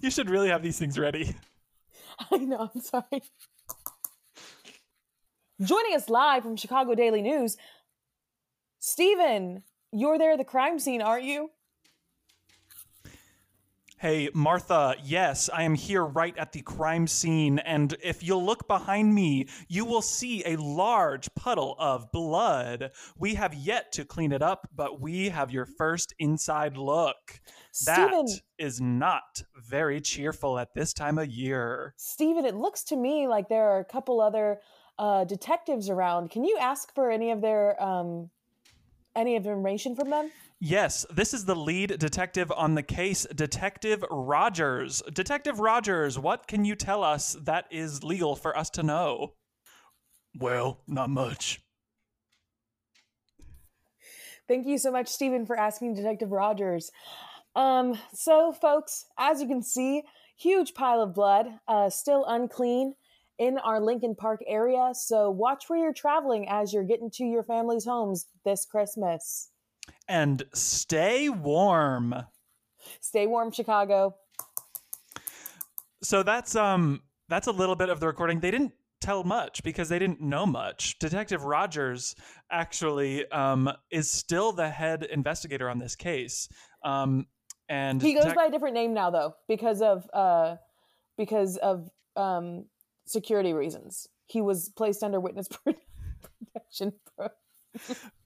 You 0.00 0.10
should 0.10 0.30
really 0.30 0.48
have 0.50 0.62
these 0.62 0.78
things 0.78 0.98
ready. 0.98 1.34
I 2.32 2.36
know, 2.36 2.70
I'm 2.72 2.80
sorry. 2.80 3.22
Joining 5.60 5.94
us 5.96 6.08
live 6.08 6.42
from 6.42 6.56
Chicago 6.56 6.94
Daily 6.94 7.22
News, 7.22 7.56
Steven, 8.78 9.62
you're 9.90 10.18
there 10.18 10.32
at 10.32 10.38
the 10.38 10.44
crime 10.44 10.78
scene, 10.78 11.02
aren't 11.02 11.24
you? 11.24 11.50
Hey, 14.06 14.30
Martha, 14.32 14.94
yes, 15.02 15.50
I 15.52 15.64
am 15.64 15.74
here 15.74 16.04
right 16.04 16.38
at 16.38 16.52
the 16.52 16.62
crime 16.62 17.08
scene, 17.08 17.58
and 17.58 17.96
if 18.04 18.22
you'll 18.22 18.44
look 18.44 18.68
behind 18.68 19.12
me, 19.12 19.48
you 19.66 19.84
will 19.84 20.00
see 20.00 20.44
a 20.46 20.54
large 20.54 21.28
puddle 21.34 21.74
of 21.80 22.12
blood. 22.12 22.92
We 23.18 23.34
have 23.34 23.52
yet 23.52 23.90
to 23.94 24.04
clean 24.04 24.30
it 24.30 24.42
up, 24.42 24.68
but 24.72 25.00
we 25.00 25.30
have 25.30 25.50
your 25.50 25.66
first 25.66 26.14
inside 26.20 26.76
look. 26.76 27.40
That 27.84 28.10
Steven, 28.10 28.26
is 28.58 28.80
not 28.80 29.42
very 29.56 30.00
cheerful 30.00 30.56
at 30.56 30.72
this 30.72 30.92
time 30.92 31.18
of 31.18 31.26
year. 31.26 31.92
Steven, 31.96 32.44
it 32.44 32.54
looks 32.54 32.84
to 32.84 32.96
me 32.96 33.26
like 33.26 33.48
there 33.48 33.70
are 33.70 33.80
a 33.80 33.84
couple 33.84 34.20
other 34.20 34.60
uh, 35.00 35.24
detectives 35.24 35.90
around. 35.90 36.30
Can 36.30 36.44
you 36.44 36.56
ask 36.60 36.94
for 36.94 37.10
any 37.10 37.32
of 37.32 37.40
their 37.40 37.82
um, 37.82 38.30
any 39.16 39.34
information 39.34 39.96
from 39.96 40.10
them? 40.10 40.30
Yes, 40.58 41.04
this 41.10 41.34
is 41.34 41.44
the 41.44 41.54
lead 41.54 41.98
detective 41.98 42.50
on 42.50 42.74
the 42.74 42.82
case, 42.82 43.26
Detective 43.34 44.02
Rogers. 44.10 45.02
Detective 45.12 45.60
Rogers, 45.60 46.18
what 46.18 46.46
can 46.46 46.64
you 46.64 46.74
tell 46.74 47.04
us 47.04 47.36
that 47.42 47.66
is 47.70 48.02
legal 48.02 48.34
for 48.34 48.56
us 48.56 48.70
to 48.70 48.82
know? 48.82 49.34
Well, 50.38 50.80
not 50.86 51.10
much. 51.10 51.60
Thank 54.48 54.66
you 54.66 54.78
so 54.78 54.90
much, 54.90 55.08
Stephen, 55.08 55.44
for 55.44 55.58
asking 55.58 55.94
Detective 55.94 56.30
Rogers. 56.30 56.90
Um, 57.54 57.98
so, 58.14 58.52
folks, 58.52 59.04
as 59.18 59.42
you 59.42 59.48
can 59.48 59.62
see, 59.62 60.04
huge 60.38 60.72
pile 60.72 61.02
of 61.02 61.14
blood, 61.14 61.46
uh, 61.68 61.90
still 61.90 62.24
unclean 62.26 62.94
in 63.38 63.58
our 63.58 63.80
Lincoln 63.80 64.14
Park 64.14 64.40
area. 64.46 64.92
So, 64.94 65.30
watch 65.30 65.64
where 65.68 65.78
you're 65.78 65.92
traveling 65.92 66.48
as 66.48 66.72
you're 66.72 66.84
getting 66.84 67.10
to 67.12 67.24
your 67.24 67.42
family's 67.42 67.84
homes 67.84 68.26
this 68.44 68.64
Christmas. 68.64 69.50
And 70.08 70.42
stay 70.54 71.28
warm. 71.28 72.14
Stay 73.00 73.26
warm, 73.26 73.50
Chicago. 73.50 74.14
So 76.02 76.22
that's 76.22 76.54
um 76.54 77.02
that's 77.28 77.46
a 77.48 77.52
little 77.52 77.76
bit 77.76 77.88
of 77.88 78.00
the 78.00 78.06
recording. 78.06 78.40
They 78.40 78.50
didn't 78.50 78.72
tell 79.00 79.24
much 79.24 79.62
because 79.62 79.88
they 79.88 79.98
didn't 79.98 80.20
know 80.20 80.46
much. 80.46 80.98
Detective 80.98 81.44
Rogers 81.44 82.14
actually 82.50 83.28
um 83.30 83.70
is 83.90 84.10
still 84.10 84.52
the 84.52 84.68
head 84.68 85.02
investigator 85.04 85.68
on 85.68 85.78
this 85.78 85.96
case. 85.96 86.48
Um 86.84 87.26
and 87.68 88.00
He 88.00 88.14
goes 88.14 88.26
detec- 88.26 88.34
by 88.34 88.44
a 88.44 88.50
different 88.50 88.74
name 88.74 88.94
now, 88.94 89.10
though, 89.10 89.34
because 89.48 89.82
of 89.82 90.08
uh, 90.12 90.56
because 91.18 91.56
of 91.56 91.90
um, 92.14 92.66
security 93.06 93.52
reasons. 93.52 94.06
He 94.26 94.40
was 94.40 94.68
placed 94.68 95.02
under 95.02 95.18
witness 95.20 95.48
protection. 96.54 96.92
Pro- 97.16 97.28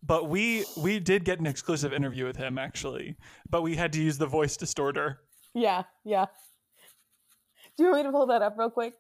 but 0.03 0.29
we 0.29 0.65
we 0.77 1.01
did 1.01 1.25
get 1.25 1.41
an 1.41 1.47
exclusive 1.47 1.93
interview 1.93 2.25
with 2.25 2.37
him 2.37 2.59
actually. 2.59 3.17
But 3.49 3.63
we 3.63 3.77
had 3.77 3.93
to 3.95 4.03
use 4.03 4.19
the 4.19 4.27
voice 4.27 4.57
distorter. 4.57 5.21
yeah, 5.55 5.85
yeah. 6.05 6.27
Do 7.77 7.85
you 7.85 7.91
want 7.91 8.05
me 8.05 8.09
to 8.09 8.13
pull 8.13 8.27
that 8.27 8.43
up 8.43 8.57
real 8.59 8.71
quick? 8.71 8.95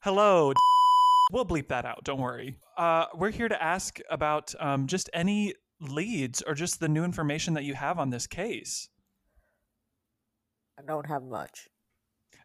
Hello. 0.00 0.52
We'll 1.32 1.44
bleep 1.44 1.68
that 1.68 1.84
out. 1.84 2.04
Don't 2.04 2.20
worry. 2.20 2.56
Uh, 2.76 3.06
we're 3.14 3.30
here 3.30 3.48
to 3.48 3.62
ask 3.62 3.98
about 4.08 4.54
um, 4.60 4.86
just 4.86 5.10
any 5.12 5.54
leads 5.80 6.42
or 6.42 6.54
just 6.54 6.80
the 6.80 6.88
new 6.88 7.04
information 7.04 7.54
that 7.54 7.64
you 7.64 7.74
have 7.74 7.98
on 7.98 8.10
this 8.10 8.26
case. 8.26 8.88
I 10.78 10.82
don't 10.86 11.06
have 11.06 11.22
much. 11.22 11.68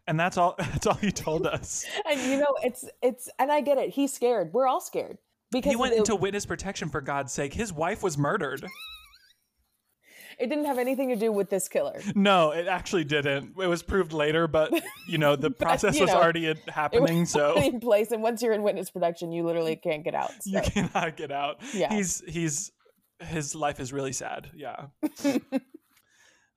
And 0.06 0.20
that's 0.20 0.36
all. 0.36 0.54
That's 0.58 0.86
all 0.86 0.94
he 0.94 1.12
told 1.12 1.46
us. 1.46 1.84
And 2.08 2.20
you 2.20 2.38
know, 2.38 2.54
it's 2.62 2.84
it's 3.02 3.28
and 3.38 3.50
I 3.50 3.60
get 3.60 3.78
it. 3.78 3.90
He's 3.90 4.12
scared. 4.12 4.52
We're 4.52 4.66
all 4.66 4.80
scared 4.80 5.18
because 5.50 5.70
he 5.70 5.76
went 5.76 5.94
it, 5.94 5.98
into 5.98 6.14
witness 6.14 6.44
protection 6.44 6.90
for 6.90 7.00
God's 7.00 7.32
sake. 7.32 7.54
His 7.54 7.72
wife 7.72 8.02
was 8.02 8.18
murdered. 8.18 8.62
it 10.38 10.48
didn't 10.48 10.66
have 10.66 10.78
anything 10.78 11.08
to 11.08 11.16
do 11.16 11.32
with 11.32 11.48
this 11.48 11.68
killer. 11.68 12.02
No, 12.14 12.50
it 12.50 12.66
actually 12.66 13.04
didn't. 13.04 13.54
It 13.58 13.66
was 13.66 13.82
proved 13.82 14.12
later, 14.12 14.46
but 14.46 14.72
you 15.08 15.16
know 15.16 15.36
the 15.36 15.50
process 15.50 15.94
you 15.94 16.02
was 16.02 16.10
know, 16.10 16.16
already 16.16 16.46
It 16.46 16.58
happening. 16.68 17.20
was 17.20 17.30
so 17.30 17.58
in 17.58 17.80
place, 17.80 18.10
and 18.10 18.22
once 18.22 18.42
you're 18.42 18.52
in 18.52 18.62
witness 18.62 18.90
protection, 18.90 19.32
you 19.32 19.44
literally 19.44 19.76
can't 19.76 20.04
get 20.04 20.14
out. 20.14 20.32
you 20.44 20.60
cannot 20.60 21.16
get 21.16 21.30
out. 21.30 21.60
Yeah. 21.72 21.94
He's 21.94 22.22
he's 22.28 22.72
his 23.20 23.54
life 23.54 23.80
is 23.80 23.92
really 23.92 24.12
sad. 24.12 24.50
Yeah. 24.54 24.86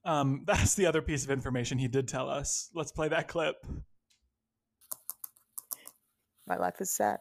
Um, 0.08 0.43
that's 0.48 0.74
the 0.74 0.88
other 0.88 1.02
piece 1.02 1.24
of 1.24 1.30
information 1.30 1.78
he 1.78 1.88
did 1.88 2.08
tell 2.08 2.30
us. 2.30 2.70
Let's 2.74 2.91
play 2.91 3.10
that 3.10 3.28
clip. 3.28 3.56
My 6.48 6.58
life 6.58 6.76
is 6.80 6.89
sad. 6.96 7.20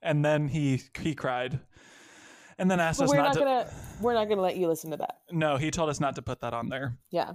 And 0.00 0.24
then 0.24 0.46
he 0.46 0.82
he 1.00 1.16
cried, 1.16 1.58
and 2.56 2.70
then 2.70 2.78
asked 2.78 3.00
But 3.00 3.06
us 3.06 3.10
we're 3.10 3.16
not, 3.16 3.24
not 3.24 3.32
to. 3.34 3.40
gonna 3.40 3.70
we're 4.00 4.14
not 4.14 4.28
gonna 4.28 4.40
let 4.42 4.56
you 4.56 4.68
listen 4.68 4.92
to 4.92 4.96
that. 4.98 5.16
No, 5.32 5.56
he 5.56 5.72
told 5.72 5.90
us 5.90 5.98
not 5.98 6.14
to 6.14 6.22
put 6.22 6.40
that 6.42 6.54
on 6.54 6.68
there. 6.68 6.96
Yeah. 7.10 7.32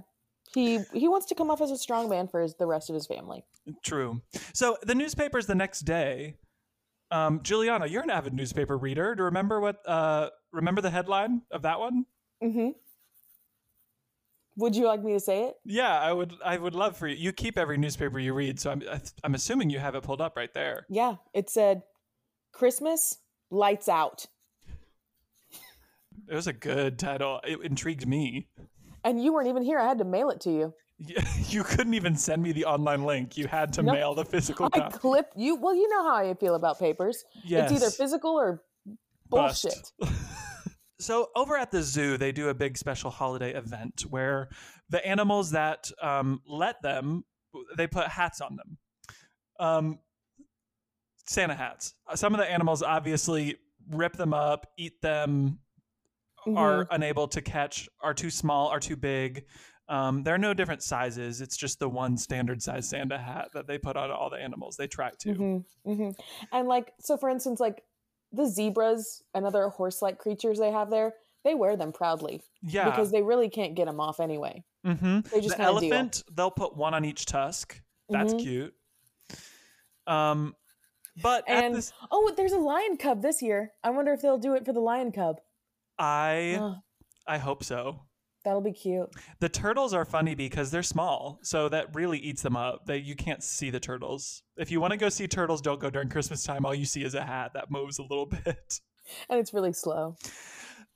He 0.54 0.78
he 0.94 1.08
wants 1.08 1.26
to 1.26 1.34
come 1.34 1.50
off 1.50 1.60
as 1.60 1.70
a 1.70 1.76
strong 1.76 2.08
man 2.08 2.26
for 2.26 2.40
his, 2.40 2.54
the 2.54 2.66
rest 2.66 2.88
of 2.88 2.94
his 2.94 3.06
family. 3.06 3.44
True. 3.84 4.22
So 4.54 4.78
the 4.82 4.94
newspapers 4.94 5.46
the 5.46 5.54
next 5.54 5.80
day. 5.80 6.36
Um, 7.10 7.40
Juliana, 7.42 7.86
you're 7.86 8.02
an 8.02 8.10
avid 8.10 8.32
newspaper 8.32 8.78
reader. 8.78 9.14
Do 9.14 9.20
you 9.20 9.24
remember 9.26 9.60
what? 9.60 9.86
Uh, 9.86 10.30
remember 10.52 10.80
the 10.80 10.90
headline 10.90 11.42
of 11.50 11.62
that 11.62 11.78
one? 11.78 12.06
Mm-hmm. 12.42 12.70
Would 14.56 14.76
you 14.76 14.86
like 14.86 15.02
me 15.02 15.12
to 15.14 15.20
say 15.20 15.44
it? 15.44 15.54
Yeah, 15.64 15.98
I 15.98 16.12
would. 16.12 16.32
I 16.44 16.56
would 16.58 16.74
love 16.74 16.96
for 16.96 17.08
you. 17.08 17.16
You 17.16 17.32
keep 17.32 17.58
every 17.58 17.76
newspaper 17.76 18.18
you 18.18 18.32
read, 18.34 18.60
so 18.60 18.70
I'm. 18.70 18.82
I'm 19.24 19.34
assuming 19.34 19.70
you 19.70 19.78
have 19.80 19.94
it 19.96 20.02
pulled 20.04 20.20
up 20.20 20.36
right 20.36 20.52
there. 20.54 20.86
Yeah. 20.88 21.16
It 21.32 21.50
said 21.50 21.82
Christmas 22.52 23.18
lights 23.50 23.88
out. 23.88 24.26
It 26.28 26.34
was 26.34 26.46
a 26.46 26.52
good 26.52 26.98
title. 26.98 27.40
It 27.44 27.60
intrigued 27.62 28.06
me. 28.06 28.48
And 29.02 29.22
you 29.22 29.32
weren't 29.32 29.48
even 29.48 29.62
here. 29.62 29.78
I 29.78 29.86
had 29.88 29.98
to 29.98 30.04
mail 30.04 30.30
it 30.30 30.40
to 30.42 30.50
you. 30.50 30.74
You 31.48 31.62
couldn't 31.64 31.94
even 31.94 32.16
send 32.16 32.42
me 32.42 32.52
the 32.52 32.64
online 32.64 33.04
link. 33.04 33.36
You 33.36 33.46
had 33.48 33.72
to 33.74 33.82
Nope. 33.82 33.94
mail 33.94 34.14
the 34.14 34.24
physical 34.24 34.68
I 34.72 34.78
copy. 34.78 34.98
clipped 34.98 35.36
you. 35.36 35.56
Well, 35.56 35.74
you 35.74 35.88
know 35.88 36.04
how 36.04 36.14
I 36.16 36.32
feel 36.34 36.54
about 36.54 36.78
papers. 36.78 37.24
Yes. 37.44 37.70
It's 37.70 37.82
either 37.82 37.90
physical 37.90 38.30
or 38.30 38.62
bullshit. 39.28 39.92
So 40.98 41.28
over 41.34 41.56
at 41.56 41.70
the 41.70 41.82
zoo, 41.82 42.16
they 42.16 42.32
do 42.32 42.48
a 42.48 42.54
big 42.54 42.78
special 42.78 43.10
holiday 43.10 43.54
event 43.54 44.02
where 44.08 44.48
the 44.88 45.04
animals 45.06 45.50
that 45.50 45.90
um, 46.00 46.40
let 46.46 46.80
them, 46.82 47.24
they 47.76 47.86
put 47.86 48.06
hats 48.08 48.40
on 48.40 48.56
them, 48.56 48.78
um, 49.58 49.98
Santa 51.26 51.54
hats. 51.54 51.94
Some 52.14 52.34
of 52.34 52.38
the 52.38 52.50
animals 52.50 52.82
obviously 52.82 53.56
rip 53.90 54.14
them 54.14 54.34
up, 54.34 54.66
eat 54.76 55.00
them, 55.00 55.58
are 56.54 56.86
unable 56.90 57.26
to 57.28 57.40
catch, 57.40 57.88
are 58.02 58.14
too 58.14 58.30
small, 58.30 58.68
are 58.68 58.80
too 58.80 58.96
big. 58.96 59.44
Um, 59.88 60.22
there 60.22 60.34
are 60.34 60.38
no 60.38 60.54
different 60.54 60.82
sizes. 60.82 61.40
It's 61.40 61.56
just 61.56 61.78
the 61.78 61.88
one 61.88 62.16
standard 62.16 62.62
size 62.62 62.88
Santa 62.88 63.18
hat 63.18 63.48
that 63.54 63.66
they 63.66 63.78
put 63.78 63.96
on 63.96 64.10
all 64.10 64.30
the 64.30 64.36
animals 64.36 64.76
they 64.76 64.86
try 64.86 65.10
to. 65.20 65.34
hmm 65.34 65.58
hmm 65.84 66.10
And 66.52 66.68
like, 66.68 66.92
so 67.00 67.16
for 67.16 67.28
instance, 67.28 67.60
like 67.60 67.82
the 68.36 68.46
zebras 68.46 69.22
and 69.34 69.46
other 69.46 69.68
horse-like 69.68 70.18
creatures 70.18 70.58
they 70.58 70.70
have 70.72 70.90
there, 70.90 71.14
they 71.44 71.54
wear 71.54 71.76
them 71.76 71.92
proudly 71.92 72.42
Yeah. 72.62 72.84
because 72.84 73.10
they 73.12 73.22
really 73.22 73.48
can't 73.50 73.74
get 73.74 73.86
them 73.86 74.00
off 74.00 74.20
anyway. 74.20 74.64
hmm 74.84 75.20
They 75.30 75.40
just 75.40 75.56
the 75.56 75.56
kinda 75.56 75.76
deal. 75.76 75.90
elephant, 75.92 76.22
they'll 76.32 76.50
put 76.50 76.76
one 76.76 76.94
on 76.94 77.04
each 77.04 77.26
tusk. 77.26 77.82
That's 78.10 78.32
Mhm. 78.32 78.38
cute. 78.42 78.74
Um, 80.06 80.54
but 81.16 81.44
at 81.50 81.64
And 81.64 81.74
this, 81.74 81.92
oh, 82.10 82.32
there's 82.36 82.52
a 82.52 82.58
lion 82.58 82.96
cub 82.96 83.22
this 83.22 83.42
year. 83.42 83.74
I 83.82 83.90
wonder 83.90 84.12
if 84.12 84.22
they'll 84.22 84.38
do 84.38 84.54
it 84.54 84.64
for 84.64 84.72
the 84.72 84.80
lion 84.80 85.12
cub. 85.12 85.40
I 85.98 86.60
Oh, 86.60 86.82
I 87.26 87.38
hope 87.38 87.64
so. 87.64 88.08
That'll 88.44 88.60
be 88.60 88.72
cute. 88.72 89.10
The 89.40 89.48
turtles 89.48 89.94
are 89.94 90.04
funny 90.04 90.34
because 90.34 90.70
they're 90.70 90.82
small, 90.82 91.38
so 91.42 91.68
that 91.68 91.94
really 91.94 92.18
eats 92.18 92.42
them 92.42 92.56
up. 92.56 92.86
That 92.86 93.00
you 93.00 93.14
can't 93.14 93.42
see 93.42 93.70
the 93.70 93.80
turtles. 93.80 94.42
If 94.56 94.70
you 94.70 94.80
want 94.80 94.92
to 94.92 94.96
go 94.96 95.08
see 95.08 95.26
turtles, 95.26 95.60
don't 95.60 95.80
go 95.80 95.90
during 95.90 96.08
Christmas 96.08 96.44
time. 96.44 96.64
All 96.64 96.74
you 96.74 96.84
see 96.84 97.04
is 97.04 97.14
a 97.14 97.22
hat 97.24 97.52
that 97.54 97.70
moves 97.70 97.98
a 97.98 98.02
little 98.02 98.26
bit. 98.44 98.80
And 99.28 99.38
it's 99.38 99.52
really 99.52 99.72
slow. 99.72 100.16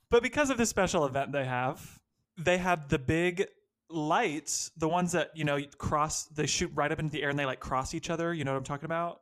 But 0.09 0.23
because 0.23 0.49
of 0.49 0.57
this 0.57 0.69
special 0.69 1.05
event 1.05 1.31
they 1.31 1.45
have, 1.45 1.99
they 2.37 2.57
have 2.57 2.89
the 2.89 2.97
big 2.97 3.45
lights, 3.89 4.71
the 4.77 4.87
ones 4.87 5.11
that, 5.11 5.31
you 5.35 5.43
know, 5.43 5.59
cross, 5.77 6.25
they 6.25 6.45
shoot 6.45 6.71
right 6.73 6.91
up 6.91 6.99
into 6.99 7.11
the 7.11 7.21
air 7.21 7.29
and 7.29 7.37
they 7.37 7.45
like 7.45 7.59
cross 7.59 7.93
each 7.93 8.09
other. 8.09 8.33
You 8.33 8.43
know 8.43 8.51
what 8.51 8.57
I'm 8.57 8.63
talking 8.63 8.85
about? 8.85 9.21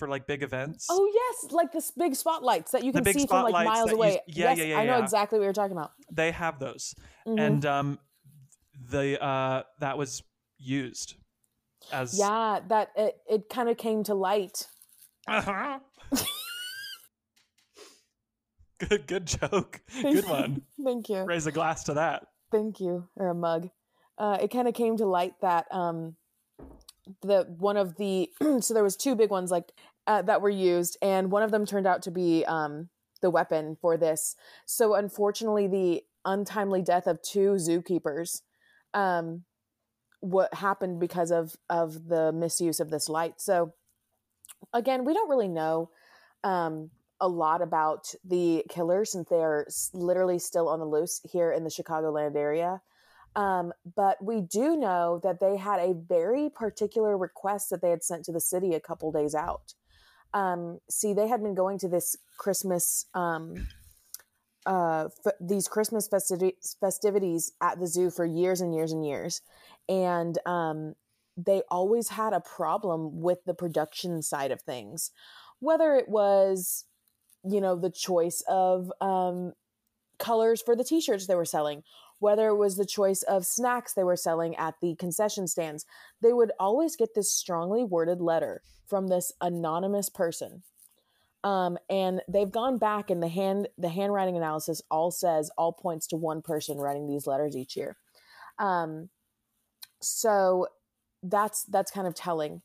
For 0.00 0.08
like 0.08 0.26
big 0.26 0.42
events. 0.42 0.86
Oh 0.90 1.06
yes, 1.12 1.52
like 1.52 1.72
this 1.72 1.90
big 1.90 2.14
spotlights 2.14 2.72
that 2.72 2.82
you 2.82 2.90
can 2.90 3.04
see 3.04 3.26
from 3.26 3.50
like 3.52 3.66
miles 3.66 3.90
that 3.90 3.90
you- 3.90 3.96
away. 3.96 4.20
yeah, 4.26 4.48
yes, 4.48 4.58
yeah, 4.58 4.64
yeah, 4.64 4.78
I 4.78 4.86
know 4.86 4.96
yeah. 4.96 5.02
exactly 5.04 5.38
what 5.38 5.44
you're 5.44 5.52
talking 5.52 5.76
about. 5.76 5.92
They 6.10 6.30
have 6.30 6.58
those. 6.58 6.94
Mhm. 7.26 7.38
And 7.38 7.66
um, 7.66 7.98
the 8.88 9.22
uh, 9.22 9.64
that 9.80 9.98
was 9.98 10.22
used 10.58 11.16
as. 11.92 12.18
yeah, 12.18 12.60
that 12.68 12.92
it, 12.96 13.18
it 13.28 13.48
kind 13.50 13.68
of 13.68 13.76
came 13.76 14.02
to 14.04 14.14
light. 14.14 14.68
Uh-huh. 15.28 15.80
good, 18.78 19.06
good 19.06 19.26
joke. 19.26 19.82
Good 20.02 20.26
one. 20.26 20.62
Thank 20.82 21.10
you. 21.10 21.24
Raise 21.24 21.46
a 21.46 21.52
glass 21.52 21.84
to 21.84 21.94
that. 21.94 22.26
Thank 22.50 22.80
you, 22.80 23.06
or 23.16 23.28
a 23.28 23.34
mug. 23.34 23.68
Uh, 24.16 24.38
it 24.40 24.50
kind 24.50 24.66
of 24.66 24.72
came 24.72 24.96
to 24.96 25.04
light 25.04 25.34
that 25.42 25.66
um, 25.70 26.16
the 27.22 27.46
one 27.58 27.76
of 27.76 27.96
the 27.96 28.30
so 28.60 28.74
there 28.74 28.82
was 28.82 28.96
two 28.96 29.14
big 29.14 29.30
ones 29.30 29.50
like 29.50 29.72
uh, 30.06 30.22
that 30.22 30.42
were 30.42 30.50
used, 30.50 30.96
and 31.02 31.30
one 31.30 31.42
of 31.42 31.50
them 31.50 31.66
turned 31.66 31.86
out 31.86 32.02
to 32.02 32.10
be 32.10 32.44
um, 32.46 32.88
the 33.22 33.30
weapon 33.30 33.76
for 33.80 33.96
this. 33.96 34.36
So 34.66 34.94
unfortunately, 34.94 35.66
the 35.66 36.02
untimely 36.24 36.82
death 36.82 37.06
of 37.06 37.22
two 37.22 37.52
zookeepers, 37.52 38.42
um, 38.94 39.44
what 40.20 40.52
happened 40.54 41.00
because 41.00 41.30
of 41.30 41.56
of 41.68 42.08
the 42.08 42.32
misuse 42.32 42.80
of 42.80 42.90
this 42.90 43.08
light. 43.08 43.34
So 43.38 43.72
again, 44.72 45.04
we 45.04 45.14
don't 45.14 45.30
really 45.30 45.48
know 45.48 45.90
um, 46.44 46.90
a 47.20 47.28
lot 47.28 47.62
about 47.62 48.14
the 48.24 48.64
killer 48.68 49.04
since 49.04 49.28
they 49.28 49.36
are 49.36 49.66
literally 49.92 50.38
still 50.38 50.68
on 50.68 50.78
the 50.78 50.86
loose 50.86 51.20
here 51.30 51.52
in 51.52 51.64
the 51.64 51.70
Chicagoland 51.70 52.36
area. 52.36 52.80
Um, 53.36 53.72
but 53.94 54.22
we 54.22 54.40
do 54.40 54.76
know 54.76 55.20
that 55.22 55.38
they 55.38 55.56
had 55.56 55.78
a 55.78 55.94
very 55.94 56.50
particular 56.50 57.16
request 57.16 57.70
that 57.70 57.80
they 57.80 57.90
had 57.90 58.02
sent 58.02 58.24
to 58.24 58.32
the 58.32 58.40
city 58.40 58.74
a 58.74 58.80
couple 58.80 59.12
days 59.12 59.34
out. 59.34 59.74
Um, 60.32 60.80
see, 60.88 61.12
they 61.12 61.28
had 61.28 61.42
been 61.42 61.54
going 61.54 61.78
to 61.78 61.88
this 61.88 62.16
Christmas, 62.38 63.06
um, 63.14 63.68
uh, 64.66 65.08
f- 65.26 65.34
these 65.40 65.68
Christmas 65.68 66.08
festivi- 66.08 66.76
festivities 66.80 67.52
at 67.60 67.80
the 67.80 67.86
zoo 67.86 68.10
for 68.10 68.24
years 68.24 68.60
and 68.60 68.74
years 68.74 68.92
and 68.92 69.04
years. 69.04 69.42
And 69.88 70.38
um, 70.46 70.94
they 71.36 71.62
always 71.70 72.10
had 72.10 72.32
a 72.32 72.40
problem 72.40 73.20
with 73.20 73.44
the 73.44 73.54
production 73.54 74.22
side 74.22 74.50
of 74.50 74.62
things, 74.62 75.10
whether 75.58 75.94
it 75.94 76.08
was, 76.08 76.84
you 77.44 77.60
know, 77.60 77.76
the 77.76 77.90
choice 77.90 78.42
of 78.48 78.92
um, 79.00 79.54
colors 80.20 80.62
for 80.62 80.76
the 80.76 80.84
t 80.84 81.00
shirts 81.00 81.26
they 81.26 81.34
were 81.36 81.46
selling, 81.46 81.82
whether 82.20 82.48
it 82.48 82.56
was 82.56 82.76
the 82.76 82.86
choice 82.86 83.22
of 83.24 83.46
snacks 83.46 83.94
they 83.94 84.04
were 84.04 84.16
selling 84.16 84.56
at 84.56 84.76
the 84.82 84.94
concession 84.96 85.48
stands, 85.48 85.86
they 86.22 86.32
would 86.34 86.52
always 86.60 86.96
get 86.96 87.14
this 87.16 87.32
strongly 87.32 87.84
worded 87.84 88.20
letter 88.20 88.62
from 88.86 89.08
this 89.08 89.32
anonymous 89.40 90.10
person 90.10 90.62
Um, 91.44 91.78
and 91.88 92.22
they've 92.28 92.50
gone 92.50 92.78
back 92.78 93.10
and 93.10 93.22
the 93.22 93.28
hand 93.28 93.68
the 93.78 93.88
handwriting 93.88 94.36
analysis 94.36 94.82
all 94.90 95.10
says 95.10 95.50
all 95.56 95.72
points 95.72 96.06
to 96.08 96.16
one 96.16 96.42
person 96.42 96.78
writing 96.78 97.06
these 97.08 97.26
letters 97.26 97.56
each 97.56 97.76
year. 97.76 97.96
Um, 98.58 99.08
so 100.02 100.68
that's 101.22 101.64
that's 101.64 101.90
kind 101.90 102.06
of 102.06 102.14
telling. 102.14 102.62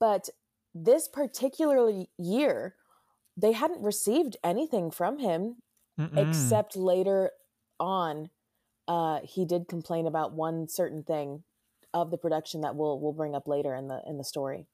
But 0.00 0.30
this 0.74 1.08
particular 1.08 2.06
year, 2.18 2.76
they 3.36 3.52
hadn't 3.52 3.82
received 3.82 4.36
anything 4.44 4.90
from 4.90 5.18
him 5.18 5.56
Mm-mm. 5.98 6.28
except 6.28 6.76
later 6.76 7.30
on 7.78 8.30
uh, 8.88 9.20
he 9.22 9.44
did 9.44 9.68
complain 9.68 10.06
about 10.06 10.32
one 10.32 10.68
certain 10.68 11.02
thing 11.02 11.42
of 11.92 12.10
the 12.10 12.18
production 12.18 12.60
that 12.62 12.74
we'll 12.74 12.98
we'll 12.98 13.12
bring 13.12 13.34
up 13.34 13.46
later 13.46 13.74
in 13.74 13.88
the 13.88 14.02
in 14.06 14.18
the 14.18 14.24
story. 14.24 14.66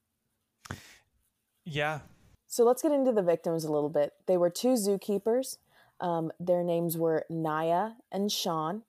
yeah. 1.65 1.99
So 2.47 2.65
let's 2.65 2.81
get 2.81 2.91
into 2.91 3.13
the 3.13 3.21
victims 3.21 3.63
a 3.63 3.71
little 3.71 3.89
bit. 3.89 4.11
They 4.27 4.35
were 4.35 4.49
two 4.49 4.73
zookeepers. 4.73 5.57
Um, 6.01 6.31
their 6.37 6.63
names 6.63 6.97
were 6.97 7.25
Naya 7.29 7.91
and 8.11 8.29
Sean. 8.29 8.83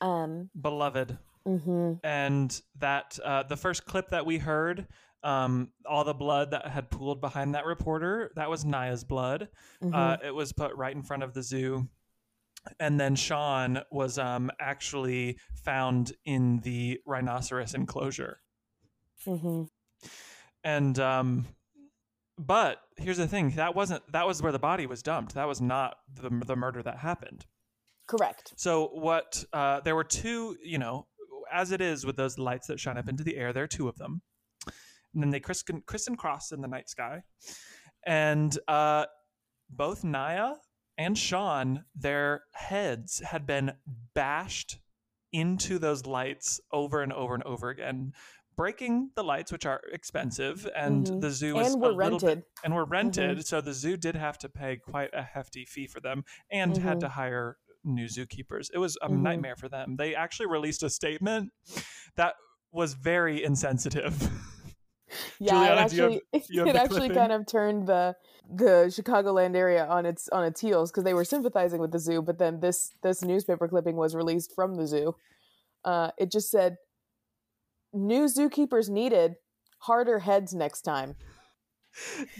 Um, 0.00 0.48
Beloved. 0.58 1.18
Mm-hmm. 1.46 1.92
and 2.02 2.60
that 2.80 3.20
uh, 3.24 3.44
the 3.44 3.56
first 3.56 3.84
clip 3.84 4.08
that 4.08 4.26
we 4.26 4.38
heard 4.38 4.88
um, 5.26 5.68
all 5.84 6.04
the 6.04 6.14
blood 6.14 6.52
that 6.52 6.68
had 6.68 6.90
pooled 6.90 7.20
behind 7.20 7.54
that 7.54 7.64
reporter 7.66 8.30
that 8.36 8.48
was 8.48 8.64
naya's 8.64 9.04
blood 9.04 9.48
mhm. 9.82 9.94
uh, 9.94 10.16
it 10.24 10.34
was 10.34 10.52
put 10.52 10.74
right 10.76 10.94
in 10.94 11.02
front 11.02 11.22
of 11.22 11.34
the 11.34 11.42
zoo 11.42 11.88
and 12.80 12.98
then 12.98 13.14
sean 13.14 13.80
was 13.90 14.18
um, 14.18 14.50
actually 14.60 15.38
found 15.64 16.12
in 16.24 16.60
the 16.60 16.98
rhinoceros 17.06 17.74
enclosure 17.74 18.40
Mhm. 19.26 19.68
and 20.62 20.98
um, 20.98 21.46
but 22.38 22.78
here's 22.98 23.16
the 23.16 23.26
thing 23.26 23.50
that 23.52 23.74
wasn't 23.74 24.02
that 24.12 24.26
was 24.26 24.42
where 24.42 24.52
the 24.52 24.58
body 24.58 24.86
was 24.86 25.02
dumped 25.02 25.34
that 25.34 25.48
was 25.48 25.60
not 25.60 25.96
the, 26.14 26.30
the 26.46 26.56
murder 26.56 26.82
that 26.82 26.98
happened 26.98 27.46
Correct. 28.06 28.52
So 28.56 28.88
what? 28.92 29.44
Uh, 29.52 29.80
there 29.80 29.96
were 29.96 30.04
two. 30.04 30.56
You 30.62 30.78
know, 30.78 31.06
as 31.52 31.72
it 31.72 31.80
is 31.80 32.06
with 32.06 32.16
those 32.16 32.38
lights 32.38 32.68
that 32.68 32.78
shine 32.78 32.98
up 32.98 33.08
into 33.08 33.24
the 33.24 33.36
air, 33.36 33.52
there 33.52 33.64
are 33.64 33.68
two 33.68 33.88
of 33.88 33.96
them, 33.98 34.22
and 35.16 35.22
then 35.22 35.30
they 35.30 35.40
criss, 35.40 35.64
criss 35.86 36.06
and 36.06 36.18
cross 36.18 36.52
in 36.52 36.60
the 36.60 36.68
night 36.68 36.90
sky, 36.90 37.22
and 38.04 38.56
uh, 38.68 39.06
both 39.70 40.04
Naya 40.04 40.52
and 40.98 41.16
Sean, 41.16 41.84
their 41.94 42.42
heads 42.52 43.20
had 43.20 43.46
been 43.46 43.72
bashed 44.14 44.78
into 45.32 45.78
those 45.78 46.04
lights 46.06 46.60
over 46.70 47.00
and 47.02 47.12
over 47.14 47.34
and 47.34 47.42
over 47.44 47.70
again. 47.70 48.12
Breaking 48.56 49.10
the 49.16 49.24
lights, 49.24 49.50
which 49.52 49.64
are 49.66 49.80
expensive, 49.92 50.66
and 50.76 51.06
Mhm. 51.06 51.20
the 51.22 51.30
zoo 51.30 51.54
was 51.54 51.72
And 51.72 51.82
were 51.82 51.92
little 51.92 52.18
bit- 52.18 52.26
rented. 52.26 52.44
and 52.64 52.74
were 52.74 52.84
rented. 52.84 53.46
So 53.46 53.60
the 53.62 53.72
zoo 53.74 53.96
did 53.96 54.16
have 54.16 54.38
to 54.38 54.48
pay 54.50 54.76
quite 54.76 55.10
a 55.14 55.22
hefty 55.22 55.64
fee 55.64 55.86
for 55.86 56.00
them 56.00 56.24
and 56.50 56.76
had 56.76 56.98
Mhm. 56.98 57.00
to 57.00 57.08
hire 57.10 57.56
new 57.84 58.06
zookeepers. 58.06 58.68
It 58.72 58.78
was 58.78 58.96
a 59.02 59.08
Mhm. 59.08 59.20
nightmare 59.20 59.56
for 59.56 59.68
them. 59.68 59.96
They 59.96 60.14
actually 60.14 60.46
released 60.46 60.82
a 60.82 60.88
statement 60.90 61.52
that 62.16 62.34
was 62.72 62.94
very 62.94 63.42
insensitive. 63.44 64.14
Yeah, 65.38 65.52
Juliana, 65.52 65.86
it 65.86 65.90
do 65.90 65.96
you 65.96 66.02
have- 66.02 66.12
actually 66.12 66.22
you 66.50 66.60
have 66.60 66.68
it 66.68 66.76
actually 66.76 67.08
kind 67.10 67.32
of 67.32 67.46
turned 67.46 67.86
the 67.86 68.16
the 68.48 68.86
Chicagoland 68.88 69.56
area 69.56 69.86
on 69.86 70.06
its 70.06 70.28
on 70.30 70.44
its 70.44 70.60
heels 70.60 70.90
because 70.90 71.04
they 71.04 71.14
were 71.14 71.24
sympathizing 71.24 71.80
with 71.80 71.92
the 71.92 71.98
zoo, 71.98 72.22
but 72.22 72.38
then 72.38 72.60
this 72.60 72.92
this 73.02 73.22
newspaper 73.22 73.68
clipping 73.68 73.96
was 73.96 74.14
released 74.14 74.52
from 74.54 74.76
the 74.76 74.86
zoo. 74.86 75.14
Uh, 75.84 76.10
it 76.18 76.30
just 76.30 76.50
said, 76.50 76.76
"New 77.92 78.24
zookeepers 78.24 78.88
needed, 78.88 79.36
harder 79.80 80.20
heads 80.20 80.54
next 80.54 80.82
time." 80.82 81.16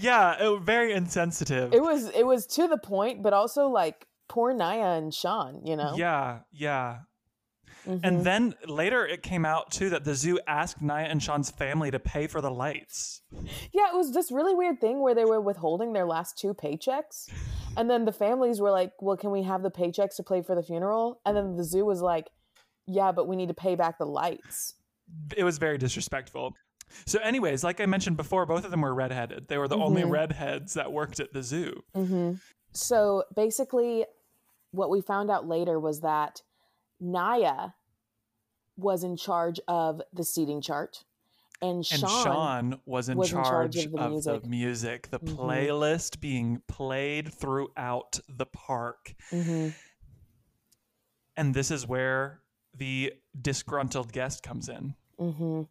yeah, 0.00 0.42
it, 0.42 0.48
was 0.48 0.62
very 0.62 0.92
insensitive. 0.92 1.72
It 1.72 1.83
was 1.83 2.11
it 2.11 2.26
was 2.26 2.46
to 2.48 2.68
the 2.68 2.79
point, 2.79 3.22
but 3.22 3.33
also 3.33 3.68
like 3.68 4.07
poor 4.29 4.52
Naya 4.52 4.98
and 4.98 5.12
Sean, 5.14 5.64
you 5.64 5.76
know. 5.76 5.94
Yeah, 5.96 6.40
yeah. 6.52 6.98
Mhm. 7.87 8.01
And 8.03 8.25
then 8.25 8.55
later 8.66 9.07
it 9.07 9.22
came 9.22 9.44
out 9.44 9.70
too 9.70 9.90
that 9.90 10.05
the 10.05 10.14
zoo 10.14 10.38
asked 10.46 10.83
Naya 10.83 11.05
and 11.07 11.22
Sean's 11.22 11.51
family 11.51 11.90
to 11.90 11.99
pay 11.99 12.27
for 12.27 12.40
the 12.40 12.51
lights. 12.51 13.22
Yeah, 13.72 13.88
it 13.88 13.94
was 13.94 14.12
this 14.12 14.31
really 14.33 14.55
weird 14.55 14.81
thing 14.81 15.01
where 15.01 15.14
they 15.14 15.25
were 15.25 15.40
withholding 15.40 15.92
their 15.92 16.07
last 16.07 16.37
two 16.38 16.53
paychecks. 16.53 17.29
And 17.77 17.88
then 17.88 18.05
the 18.05 18.12
families 18.12 18.61
were 18.61 18.70
like, 18.70 18.92
well, 19.01 19.16
can 19.16 19.31
we 19.31 19.42
have 19.44 19.62
the 19.62 19.70
paychecks 19.70 20.16
to 20.16 20.22
pay 20.22 20.42
for 20.42 20.55
the 20.55 20.62
funeral? 20.62 21.20
And 21.25 21.37
then 21.37 21.57
the 21.57 21.64
zoo 21.64 21.85
was 21.85 22.03
like, 22.03 22.29
yeah, 22.87 23.12
but 23.12 23.29
we 23.29 23.37
need 23.37 23.49
to 23.49 23.55
pay 23.55 23.75
back 23.75 23.99
the 23.99 24.07
lights. 24.07 24.75
It 25.37 25.44
was 25.44 25.59
very 25.59 25.79
disrespectful. 25.79 26.55
So, 27.05 27.18
anyways, 27.18 27.64
like 27.64 27.81
I 27.81 27.87
mentioned 27.87 28.16
before, 28.16 28.46
both 28.46 28.64
of 28.64 28.70
them 28.70 28.81
were 28.81 28.94
redheaded. 28.94 29.49
They 29.49 29.59
were 29.59 29.68
the 29.68 29.77
only 29.77 30.03
Mhm. 30.03 30.11
redheads 30.11 30.75
that 30.75 30.92
worked 30.92 31.18
at 31.20 31.33
the 31.33 31.42
zoo. 31.42 31.83
Mm-hmm. 31.96 32.35
So 32.72 33.25
basically, 33.35 34.07
what 34.70 34.88
we 34.90 35.01
found 35.01 35.31
out 35.31 35.46
later 35.49 35.81
was 35.81 36.01
that 36.01 36.42
Naya 37.01 37.70
was 38.76 39.04
in 39.04 39.16
charge 39.16 39.60
of 39.68 40.02
the 40.12 40.24
seating 40.24 40.60
chart. 40.60 41.04
And 41.62 41.76
And 41.78 41.86
Sean, 41.86 42.08
Sean, 42.22 42.80
was 42.84 43.08
in 43.08 43.16
was 43.16 43.30
in 43.30 43.36
charge, 43.36 43.74
charge 43.74 43.86
of 43.86 43.92
the 43.92 43.98
of 43.98 44.10
music. 44.12 44.42
the 44.42 44.48
music, 44.48 45.10
the 45.10 45.20
Mhm. 45.20 45.36
playlist 45.36 46.20
being 46.20 46.62
played 46.66 47.32
throughout 47.32 48.20
the 48.28 48.44
park. 48.46 49.14
Mhm. 49.32 49.74
And 51.36 51.54
this 51.54 51.70
is 51.70 51.86
where 51.86 52.42
the 52.74 53.14
disgruntled 53.40 54.12
guest 54.12 54.42
comes 54.42 54.68
in. 54.68 54.94
hmm 55.18 55.62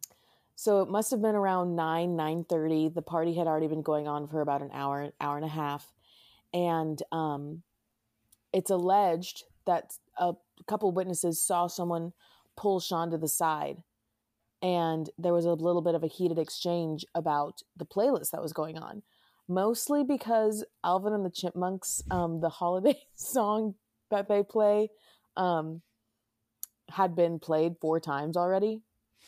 So 0.56 0.80
it 0.82 0.88
must 0.88 1.10
have 1.12 1.20
been 1.22 1.34
around 1.36 1.76
nine 1.76 2.16
nine 2.16 2.42
thirty. 2.44 2.88
The 2.88 3.02
party 3.02 3.34
had 3.34 3.46
already 3.46 3.68
been 3.68 3.82
going 3.82 4.08
on 4.08 4.26
for 4.26 4.40
about 4.40 4.62
an 4.62 4.70
hour, 4.72 5.12
hour 5.20 5.36
and 5.36 5.44
a 5.44 5.48
half, 5.48 5.92
and 6.52 7.00
um, 7.12 7.62
it's 8.52 8.70
alleged 8.70 9.44
that 9.66 9.96
a 10.16 10.34
couple 10.66 10.90
witnesses 10.90 11.40
saw 11.40 11.66
someone 11.68 12.12
pull 12.56 12.80
Sean 12.80 13.10
to 13.10 13.18
the 13.18 13.28
side, 13.28 13.78
and 14.62 15.10
there 15.18 15.32
was 15.32 15.44
a 15.44 15.52
little 15.52 15.82
bit 15.82 15.94
of 15.94 16.02
a 16.02 16.08
heated 16.08 16.38
exchange 16.38 17.04
about 17.14 17.62
the 17.76 17.86
playlist 17.86 18.30
that 18.30 18.42
was 18.42 18.52
going 18.52 18.78
on. 18.78 19.02
Mostly 19.48 20.02
because 20.02 20.64
Alvin 20.82 21.12
and 21.12 21.24
the 21.24 21.30
Chipmunks, 21.30 22.02
um, 22.10 22.40
the 22.40 22.48
holiday 22.48 22.98
song 23.14 23.74
that 24.10 24.28
they 24.28 24.42
play, 24.42 24.90
um, 25.36 25.82
had 26.90 27.14
been 27.14 27.38
played 27.38 27.74
four 27.80 28.00
times 28.00 28.36
already 28.36 28.80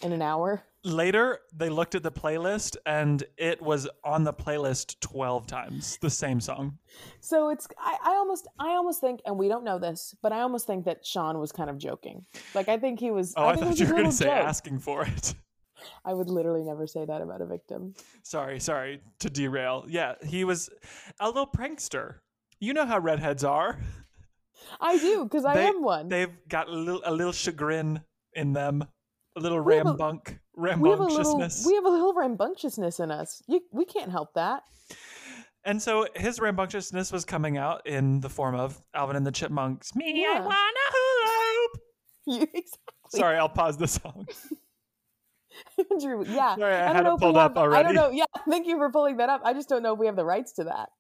in 0.03 0.13
an 0.13 0.23
hour. 0.23 0.63
Later, 0.85 1.41
they 1.53 1.69
looked 1.71 1.95
at 1.97 2.03
the 2.05 2.13
playlist 2.13 2.77
and 2.87 3.25
it 3.37 3.61
was 3.61 3.89
on 4.05 4.23
the 4.25 4.33
playlist 4.33 5.01
12 5.01 5.47
times, 5.47 5.99
the 6.01 6.09
same 6.11 6.41
song. 6.41 6.79
So 7.21 7.51
it's 7.51 7.67
I, 7.79 7.97
I 8.05 8.11
almost 8.13 8.47
I 8.61 8.69
almost 8.71 9.01
think, 9.01 9.21
and 9.27 9.37
we 9.37 9.49
don't 9.49 9.65
know 9.65 9.79
this, 9.79 10.15
but 10.23 10.33
I 10.33 10.41
almost 10.41 10.67
think 10.67 10.85
that 10.85 11.05
Sean 11.05 11.39
was 11.41 11.51
kind 11.51 11.69
of 11.69 11.79
joking. 11.79 12.25
Like 12.55 12.69
I 12.69 12.79
think 12.79 13.01
he 13.01 13.11
was. 13.11 13.35
Oh, 13.37 13.45
I, 13.47 13.55
it 13.55 13.59
thought 13.59 13.79
you 13.79 13.87
were 13.87 13.93
going 13.93 14.05
to 14.05 14.13
say 14.13 14.27
joke. 14.27 14.35
asking 14.35 14.79
for 14.79 15.03
it. 15.05 15.35
I 16.05 16.13
would 16.13 16.29
literally 16.29 16.65
never 16.65 16.87
say 16.87 17.05
that 17.05 17.23
about 17.23 17.41
a 17.41 17.47
victim. 17.47 17.95
sorry, 18.23 18.59
sorry 18.61 19.01
to 19.21 19.31
derail. 19.31 19.85
Yeah, 19.89 20.15
he 20.25 20.45
was 20.45 20.71
a 21.21 21.27
little 21.27 21.47
prankster. 21.47 22.17
You 22.61 22.73
know 22.73 22.87
how 22.87 22.99
redheads 22.99 23.45
are. 23.45 23.79
I 24.81 24.99
do 24.99 25.25
because 25.25 25.45
I 25.45 25.55
They- 25.55 25.67
am 25.67 25.83
one. 25.83 26.09
They've 26.09 26.35
got 26.49 26.69
a 26.69 26.73
little, 26.73 27.01
a 27.05 27.13
little 27.13 27.33
chagrin 27.33 28.01
in 28.35 28.53
them, 28.53 28.85
a 29.37 29.41
little 29.41 29.61
We 29.63 29.77
have 29.77 29.87
rambunk, 30.59 30.81
we 30.81 30.91
have 30.91 31.01
a 31.01 31.05
little 31.05 31.39
we 31.67 31.75
have 31.75 31.85
a 31.85 31.89
little 31.91 32.13
rambunctiousness 32.15 33.01
in 33.01 33.11
us. 33.11 33.43
You, 33.47 33.61
we 33.73 33.85
can't 33.85 34.11
help 34.11 34.35
that. 34.35 34.63
And 35.65 35.81
so 35.83 36.07
his 36.17 36.41
rambunctiousness 36.41 37.13
was 37.13 37.25
coming 37.25 37.59
out 37.59 37.87
in 37.87 38.21
the 38.21 38.29
form 38.29 38.55
of 38.55 38.81
Alvin 38.95 39.17
and 39.17 39.27
the 39.27 39.33
Chipmunks. 39.33 39.95
Me, 39.95 40.25
I 40.27 40.41
wanna 40.41 40.51
hula 40.93 41.29
hoop. 41.73 41.81
You 42.27 42.43
exactly. 42.43 43.19
Sorry, 43.21 43.37
I'll 43.39 43.49
pause 43.49 43.77
the 43.79 43.89
song. 43.89 44.27
Andrew, 45.93 46.25
yeah. 46.27 46.57
Sorry, 46.57 46.75
I 46.75 46.87
don't 46.89 46.97
had 46.97 47.05
know 47.05 47.15
it 47.15 47.21
pulled 47.21 47.37
have- 47.37 47.57
up 47.57 47.73
I 47.73 47.83
don't 47.83 47.95
know. 47.95 48.11
Yeah, 48.11 48.25
thank 48.49 48.67
you 48.67 48.77
for 48.77 48.91
pulling 48.91 49.17
that 49.19 49.29
up. 49.29 49.41
I 49.45 49.53
just 49.55 49.69
don't 49.69 49.83
know 49.83 49.95
if 49.95 49.99
we 49.99 50.07
have 50.07 50.17
the 50.17 50.25
rights 50.25 50.53
to 50.55 50.65
that. 50.65 50.91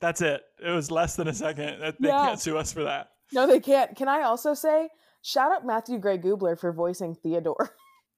That's 0.00 0.22
it. 0.22 0.40
It 0.64 0.70
was 0.70 0.90
less 0.90 1.16
than 1.16 1.28
a 1.28 1.34
second. 1.34 1.80
They 1.80 2.08
Yeah. 2.08 2.26
can't 2.26 2.40
sue 2.40 2.56
us 2.56 2.72
for 2.72 2.84
that. 2.84 3.08
No, 3.32 3.46
they 3.46 3.60
can't. 3.60 3.96
Can 3.96 4.08
I 4.08 4.22
also 4.22 4.54
say 4.54 4.88
shout 5.22 5.52
out 5.52 5.66
Matthew 5.66 5.98
Gray 5.98 6.18
Gubler 6.18 6.58
for 6.58 6.72
voicing 6.72 7.14
Theodore? 7.14 7.70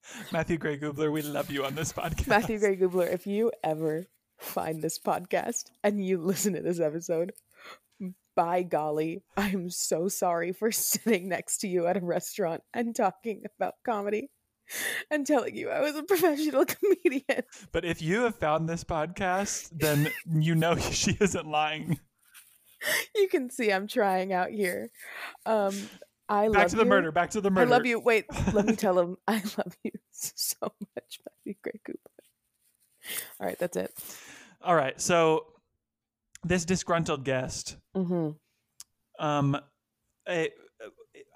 Matthew 0.31 0.57
Gray 0.57 0.77
Gubler, 0.77 1.11
we 1.11 1.21
love 1.21 1.49
you 1.51 1.65
on 1.65 1.75
this 1.75 1.93
podcast. 1.93 2.27
Matthew 2.27 2.59
Gray 2.59 2.75
Gubler, 2.75 3.11
if 3.11 3.27
you 3.27 3.51
ever 3.63 4.07
find 4.37 4.81
this 4.81 4.99
podcast 4.99 5.71
and 5.83 6.03
you 6.03 6.17
listen 6.17 6.53
to 6.53 6.61
this 6.61 6.79
episode, 6.79 7.33
by 8.35 8.61
golly, 8.61 9.23
I 9.35 9.49
am 9.49 9.69
so 9.69 10.07
sorry 10.07 10.53
for 10.53 10.71
sitting 10.71 11.29
next 11.29 11.59
to 11.59 11.67
you 11.67 11.87
at 11.87 11.97
a 11.97 12.01
restaurant 12.01 12.61
and 12.73 12.95
talking 12.95 13.43
about 13.57 13.75
comedy 13.85 14.29
and 15.09 15.25
telling 15.25 15.55
you 15.55 15.69
I 15.69 15.81
was 15.81 15.95
a 15.95 16.03
professional 16.03 16.65
comedian. 17.03 17.43
But 17.71 17.85
if 17.85 18.01
you 18.01 18.21
have 18.23 18.35
found 18.35 18.69
this 18.69 18.83
podcast, 18.83 19.69
then 19.71 20.11
you 20.31 20.55
know 20.55 20.77
she 20.77 21.17
isn't 21.19 21.47
lying. 21.47 21.99
You 23.15 23.27
can 23.27 23.49
see 23.49 23.71
I'm 23.71 23.87
trying 23.87 24.33
out 24.33 24.51
here. 24.51 24.91
Um, 25.47 25.73
I 26.29 26.47
love 26.47 26.53
Back 26.55 26.67
to 26.69 26.75
the 26.75 26.83
you. 26.83 26.89
murder. 26.89 27.11
Back 27.11 27.29
to 27.31 27.41
the 27.41 27.49
murder. 27.49 27.67
I 27.71 27.75
love 27.77 27.85
you. 27.85 27.99
Wait, 27.99 28.25
let 28.53 28.65
me 28.65 28.75
tell 28.77 28.99
him 28.99 29.17
I 29.27 29.35
love 29.57 29.75
you 29.83 29.91
so 30.11 30.57
much, 30.95 31.19
Matthew 31.25 31.55
Gray 31.61 31.79
Gubler. 31.87 31.95
All 33.39 33.47
right, 33.47 33.57
that's 33.59 33.77
it. 33.77 33.93
All 34.61 34.75
right. 34.75 34.99
So 34.99 35.45
this 36.43 36.65
disgruntled 36.65 37.23
guest 37.25 37.77
hmm 37.95 38.29
um 39.19 39.57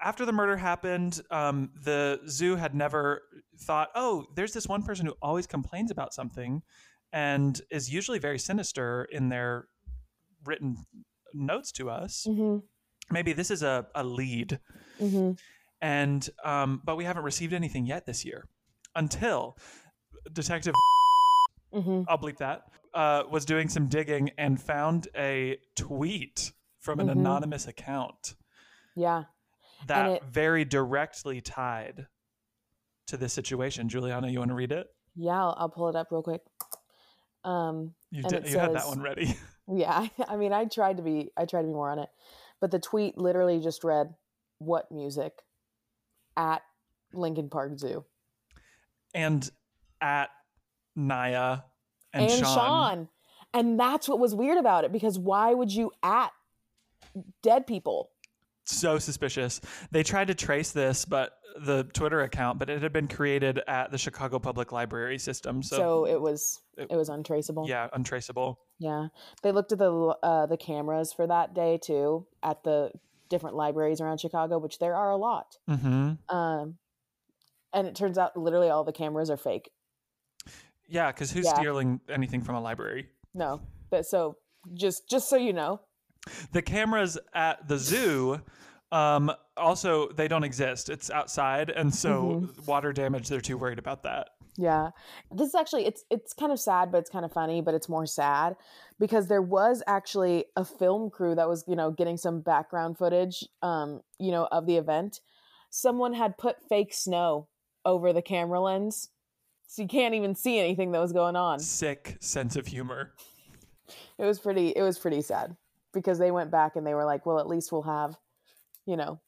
after 0.00 0.24
the 0.24 0.32
murder 0.32 0.56
happened 0.56 1.20
um 1.32 1.70
the 1.82 2.20
zoo 2.28 2.54
had 2.54 2.72
never 2.72 3.22
thought 3.62 3.88
oh 3.96 4.24
there's 4.36 4.52
this 4.52 4.68
one 4.68 4.82
person 4.82 5.04
who 5.04 5.14
always 5.20 5.46
complains 5.46 5.90
about 5.90 6.14
something 6.14 6.62
and 7.12 7.60
is 7.70 7.92
usually 7.92 8.20
very 8.20 8.38
sinister 8.38 9.08
in 9.10 9.28
their 9.28 9.66
written 10.44 10.76
notes 11.34 11.72
to 11.72 11.90
us 11.90 12.24
hmm 12.30 12.58
maybe 13.10 13.32
this 13.32 13.50
is 13.50 13.62
a, 13.62 13.86
a 13.94 14.04
lead 14.04 14.58
hmm 14.98 15.32
and 15.80 16.30
um 16.44 16.80
but 16.84 16.96
we 16.96 17.04
haven't 17.04 17.24
received 17.24 17.52
anything 17.52 17.86
yet 17.86 18.06
this 18.06 18.24
year 18.24 18.46
until 18.94 19.56
detective 20.32 20.74
hmm 21.72 22.02
I'll 22.06 22.18
bleep 22.18 22.36
that, 22.38 22.64
uh, 22.92 23.22
was 23.30 23.44
doing 23.46 23.68
some 23.70 23.88
digging 23.88 24.30
and 24.36 24.60
found 24.60 25.08
a 25.16 25.56
tweet 25.74 26.52
from 26.78 27.00
an 27.00 27.06
Mhm. 27.08 27.12
anonymous 27.12 27.66
account 27.66 28.34
Yeah. 28.94 29.24
that 29.86 30.10
it- 30.10 30.24
very 30.24 30.64
directly 30.66 31.40
tied 31.40 32.06
to 33.06 33.16
this 33.16 33.32
situation. 33.32 33.88
Juliana, 33.88 34.28
you 34.28 34.38
want 34.40 34.50
to 34.50 34.54
read 34.54 34.70
it? 34.72 34.94
Yeah. 35.16 35.32
I'll, 35.40 35.54
I'll 35.58 35.68
pull 35.70 35.88
it 35.88 35.96
up 35.96 36.08
real 36.10 36.22
quick. 36.22 36.42
Um, 37.44 37.94
You, 38.10 38.22
did, 38.22 38.46
you 38.48 38.58
had 38.58 38.74
that 38.74 38.86
one 38.86 39.00
ready. 39.00 39.34
Yeah, 39.68 40.08
I 40.28 40.36
mean, 40.36 40.52
I 40.52 40.66
tried 40.66 40.98
to 40.98 41.02
be, 41.02 41.30
I 41.36 41.46
tried 41.46 41.62
to 41.62 41.68
be 41.68 41.72
more 41.72 41.90
on 41.90 42.00
it, 42.00 42.08
but 42.62 42.70
the 42.70 42.78
tweet 42.78 43.18
literally 43.18 43.60
just 43.60 43.84
read, 43.84 44.14
"What 44.58 44.90
music?" 44.90 45.42
at 46.34 46.62
Lincoln 47.12 47.50
Park 47.50 47.78
Zoo 47.78 48.06
and 49.14 49.50
at 50.00 50.30
Naya 50.96 51.58
and, 52.12 52.30
and, 52.30 52.32
Sean. 52.32 52.54
Sean. 52.54 53.08
and 53.52 53.78
that's 53.78 54.08
what 54.08 54.18
was 54.18 54.34
weird 54.34 54.58
about 54.58 54.84
it 54.84 54.92
because 54.92 55.18
why 55.18 55.52
would 55.52 55.70
you 55.70 55.92
at 56.02 56.32
dead 57.42 57.66
people? 57.66 58.10
So 58.64 58.98
suspicious. 58.98 59.60
They 59.90 60.02
tried 60.02 60.28
to 60.28 60.34
trace 60.34 60.70
this, 60.72 61.04
but 61.04 61.32
the 61.64 61.84
Twitter 61.92 62.20
account, 62.22 62.58
but 62.58 62.70
it 62.70 62.80
had 62.80 62.92
been 62.92 63.08
created 63.08 63.60
at 63.66 63.90
the 63.90 63.98
Chicago 63.98 64.38
Public 64.38 64.72
Library 64.72 65.18
system. 65.18 65.62
So, 65.62 65.76
So, 65.76 66.04
it 66.06 66.20
was, 66.20 66.60
it- 66.78 66.88
it 66.90 66.96
was 66.96 67.08
untraceable. 67.08 67.66
yeah, 67.68 67.88
untraceable. 67.92 68.58
Yeah, 68.78 69.08
they 69.42 69.52
looked 69.52 69.72
at 69.72 69.78
the 69.78 69.92
uh, 70.22 70.46
the 70.46 70.56
cameras 70.56 71.12
for 71.12 71.26
that 71.26 71.54
day 71.54 71.78
too 71.82 72.26
at 72.42 72.62
the 72.64 72.90
different 73.28 73.54
libraries 73.56 74.00
around 74.00 74.18
Chicago, 74.20 74.58
which 74.58 74.78
there 74.78 74.94
are 74.94 75.10
a 75.10 75.16
lot. 75.16 75.56
hmm 75.68 76.12
Um, 76.28 76.78
and 77.72 77.86
it 77.86 77.94
turns 77.96 78.18
out 78.18 78.36
literally 78.36 78.68
all 78.70 78.84
the 78.84 78.92
cameras 78.92 79.30
are 79.30 79.36
fake. 79.36 79.70
Yeah, 80.88 81.10
because 81.12 81.30
who's 81.30 81.46
Yeah. 81.46 81.54
stealing 81.54 82.00
anything 82.08 82.42
from 82.42 82.54
a 82.56 82.60
library? 82.60 83.08
No, 83.34 83.60
but 83.90 84.04
so 84.06 84.36
just 84.74 85.08
just 85.08 85.28
so 85.28 85.36
you 85.36 85.52
know, 85.52 85.80
the 86.52 86.62
cameras 86.62 87.18
at 87.34 87.66
the 87.68 87.78
zoo 87.78 88.40
um 88.90 89.32
also 89.56 90.08
they 90.10 90.28
don't 90.28 90.44
exist. 90.44 90.90
It's 90.90 91.10
outside 91.10 91.70
and 91.70 91.94
so 91.94 92.48
water 92.66 92.92
damage 92.92 93.28
they're 93.28 93.40
too 93.40 93.56
worried 93.56 93.78
about 93.78 94.02
that. 94.04 94.28
Yeah, 94.56 94.90
this 95.30 95.48
is 95.48 95.54
actually 95.54 95.86
it's 95.86 96.04
it's 96.10 96.34
kind 96.34 96.52
of 96.52 96.60
sad, 96.60 96.92
but 96.92 96.98
it's 96.98 97.10
kind 97.10 97.24
of 97.24 97.32
funny, 97.32 97.62
but 97.62 97.74
it's 97.74 97.88
more 97.88 98.06
sad 98.06 98.56
because 99.00 99.28
there 99.28 99.42
was 99.42 99.82
actually 99.86 100.44
a 100.56 100.64
film 100.64 101.10
crew 101.10 101.34
that 101.34 101.48
was 101.48 101.64
you 101.66 101.74
know 101.74 101.90
getting 101.90 102.18
some 102.18 102.40
background 102.40 102.98
footage, 102.98 103.48
um, 103.62 104.02
you 104.18 104.30
know, 104.30 104.46
of 104.52 104.66
the 104.66 104.76
event. 104.76 105.20
Someone 105.70 106.12
had 106.12 106.36
put 106.36 106.56
fake 106.68 106.92
snow 106.92 107.48
over 107.86 108.12
the 108.12 108.20
camera 108.20 108.60
lens, 108.60 109.08
so 109.66 109.80
you 109.80 109.88
can't 109.88 110.14
even 110.14 110.34
see 110.34 110.58
anything 110.58 110.92
that 110.92 111.00
was 111.00 111.12
going 111.12 111.34
on. 111.34 111.58
sick 111.58 112.18
sense 112.20 112.54
of 112.56 112.66
humor. 112.66 113.14
It 114.18 114.24
was 114.24 114.38
pretty 114.38 114.68
it 114.68 114.82
was 114.82 114.98
pretty 114.98 115.22
sad 115.22 115.56
because 115.92 116.18
they 116.18 116.30
went 116.30 116.50
back 116.50 116.76
and 116.76 116.86
they 116.86 116.94
were 116.94 117.04
like 117.04 117.26
well 117.26 117.38
at 117.38 117.46
least 117.46 117.72
we'll 117.72 117.82
have 117.82 118.16
you 118.86 118.96
know 118.96 119.20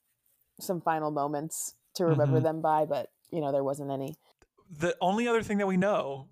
some 0.60 0.80
final 0.80 1.10
moments 1.10 1.74
to 1.94 2.04
remember 2.04 2.38
Mhm. 2.38 2.42
them 2.42 2.60
by 2.60 2.84
but 2.84 3.10
you 3.30 3.40
know 3.40 3.52
there 3.52 3.64
wasn't 3.64 3.90
any. 3.90 4.14
The 4.70 4.96
only 5.00 5.28
other 5.28 5.42
thing 5.42 5.58
that 5.58 5.66
we 5.66 5.76
know 5.76 6.28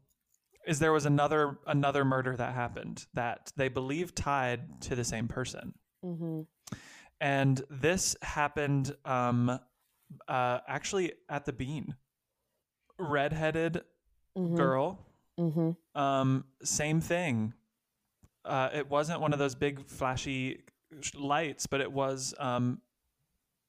is 0.66 0.78
there 0.78 0.92
was 0.92 1.06
another 1.06 1.58
another 1.66 2.04
murder 2.04 2.36
that 2.36 2.54
happened 2.54 3.06
that 3.14 3.52
they 3.56 3.68
believe 3.68 4.14
tied 4.14 4.80
to 4.82 4.94
the 4.94 5.04
same 5.04 5.28
person. 5.28 5.74
Hmm 6.02 6.42
and 7.20 7.62
this 7.70 8.16
happened 8.22 8.94
um 9.04 9.48
uh 10.28 10.58
actually 10.66 11.12
at 11.28 11.44
the 11.44 11.52
bean. 11.52 11.94
Redheaded 12.98 13.82
hmm 14.36 14.54
girl. 14.56 15.06
Hmm 15.38 15.70
um 15.94 16.44
same 16.62 17.00
thing 17.00 17.54
uh 18.44 18.68
it 18.74 18.88
wasn't 18.90 19.20
one 19.20 19.32
of 19.32 19.38
those 19.38 19.54
big 19.54 19.86
flashy 19.86 20.60
lights 21.14 21.66
but 21.66 21.80
it 21.80 21.90
was 21.92 22.34
um 22.38 22.80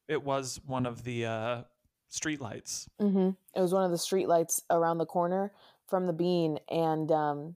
it 0.07 0.23
was 0.23 0.59
one 0.65 0.85
of 0.85 1.03
the 1.03 1.25
uh 1.25 1.61
street 2.09 2.41
lights. 2.41 2.87
Hmm 2.99 3.31
it 3.55 3.61
was 3.61 3.73
one 3.73 3.83
of 3.83 3.91
the 3.91 3.97
street 3.97 4.27
lights 4.27 4.61
around 4.69 4.97
the 4.97 5.05
corner 5.05 5.51
from 5.87 6.07
the 6.07 6.13
bean 6.13 6.59
and 6.69 7.11
um 7.11 7.55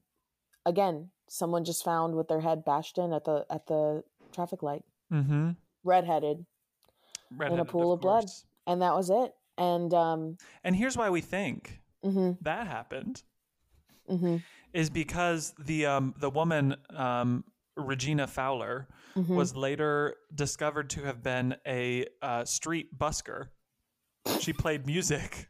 again 0.66 1.10
someone 1.28 1.64
just 1.64 1.84
found 1.84 2.14
with 2.14 2.28
their 2.28 2.40
head 2.40 2.64
bashed 2.64 2.98
in 2.98 3.12
at 3.12 3.24
the 3.24 3.44
at 3.50 3.66
the 3.66 4.02
traffic 4.32 4.62
light. 4.62 4.84
Mm-hmm. 5.12 5.50
Redheaded. 5.84 6.46
Redheaded, 7.30 7.52
in 7.54 7.60
a 7.60 7.64
pool 7.64 7.92
of 7.92 8.00
blood. 8.00 8.24
and 8.66 8.82
that 8.82 8.94
was 8.94 9.10
it. 9.10 9.34
And 9.56 9.92
um 9.92 10.38
and 10.64 10.74
here's 10.76 10.96
why 10.96 11.10
we 11.10 11.20
think 11.20 11.80
hmm 12.02 12.32
that 12.42 12.66
happened 12.66 13.22
hmm 14.08 14.36
is 14.72 14.90
because 14.90 15.54
the 15.58 15.86
um 15.86 16.14
the 16.18 16.30
woman 16.30 16.76
um 16.94 17.44
Regina 17.76 18.26
Fowler 18.26 18.88
hmm 19.14 19.36
was 19.36 19.54
later 19.54 20.16
discovered 20.34 20.90
to 20.90 21.02
have 21.04 21.22
been 21.22 21.56
a 21.66 22.06
uh, 22.22 22.44
street 22.44 22.98
busker. 22.98 23.48
She 24.40 24.52
played 24.52 24.86
music 24.86 25.48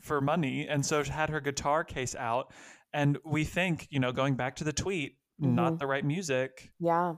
for 0.00 0.20
money, 0.20 0.66
and 0.68 0.84
so 0.84 1.02
she 1.02 1.12
had 1.12 1.30
her 1.30 1.40
guitar 1.40 1.84
case 1.84 2.14
out. 2.14 2.52
And 2.92 3.18
we 3.24 3.44
think, 3.44 3.86
you 3.90 3.98
know, 3.98 4.12
going 4.12 4.34
back 4.34 4.56
to 4.56 4.64
the 4.64 4.72
tweet, 4.72 5.16
not 5.38 5.78
the 5.78 5.86
right 5.86 6.04
music. 6.04 6.70
yeah 6.80 7.14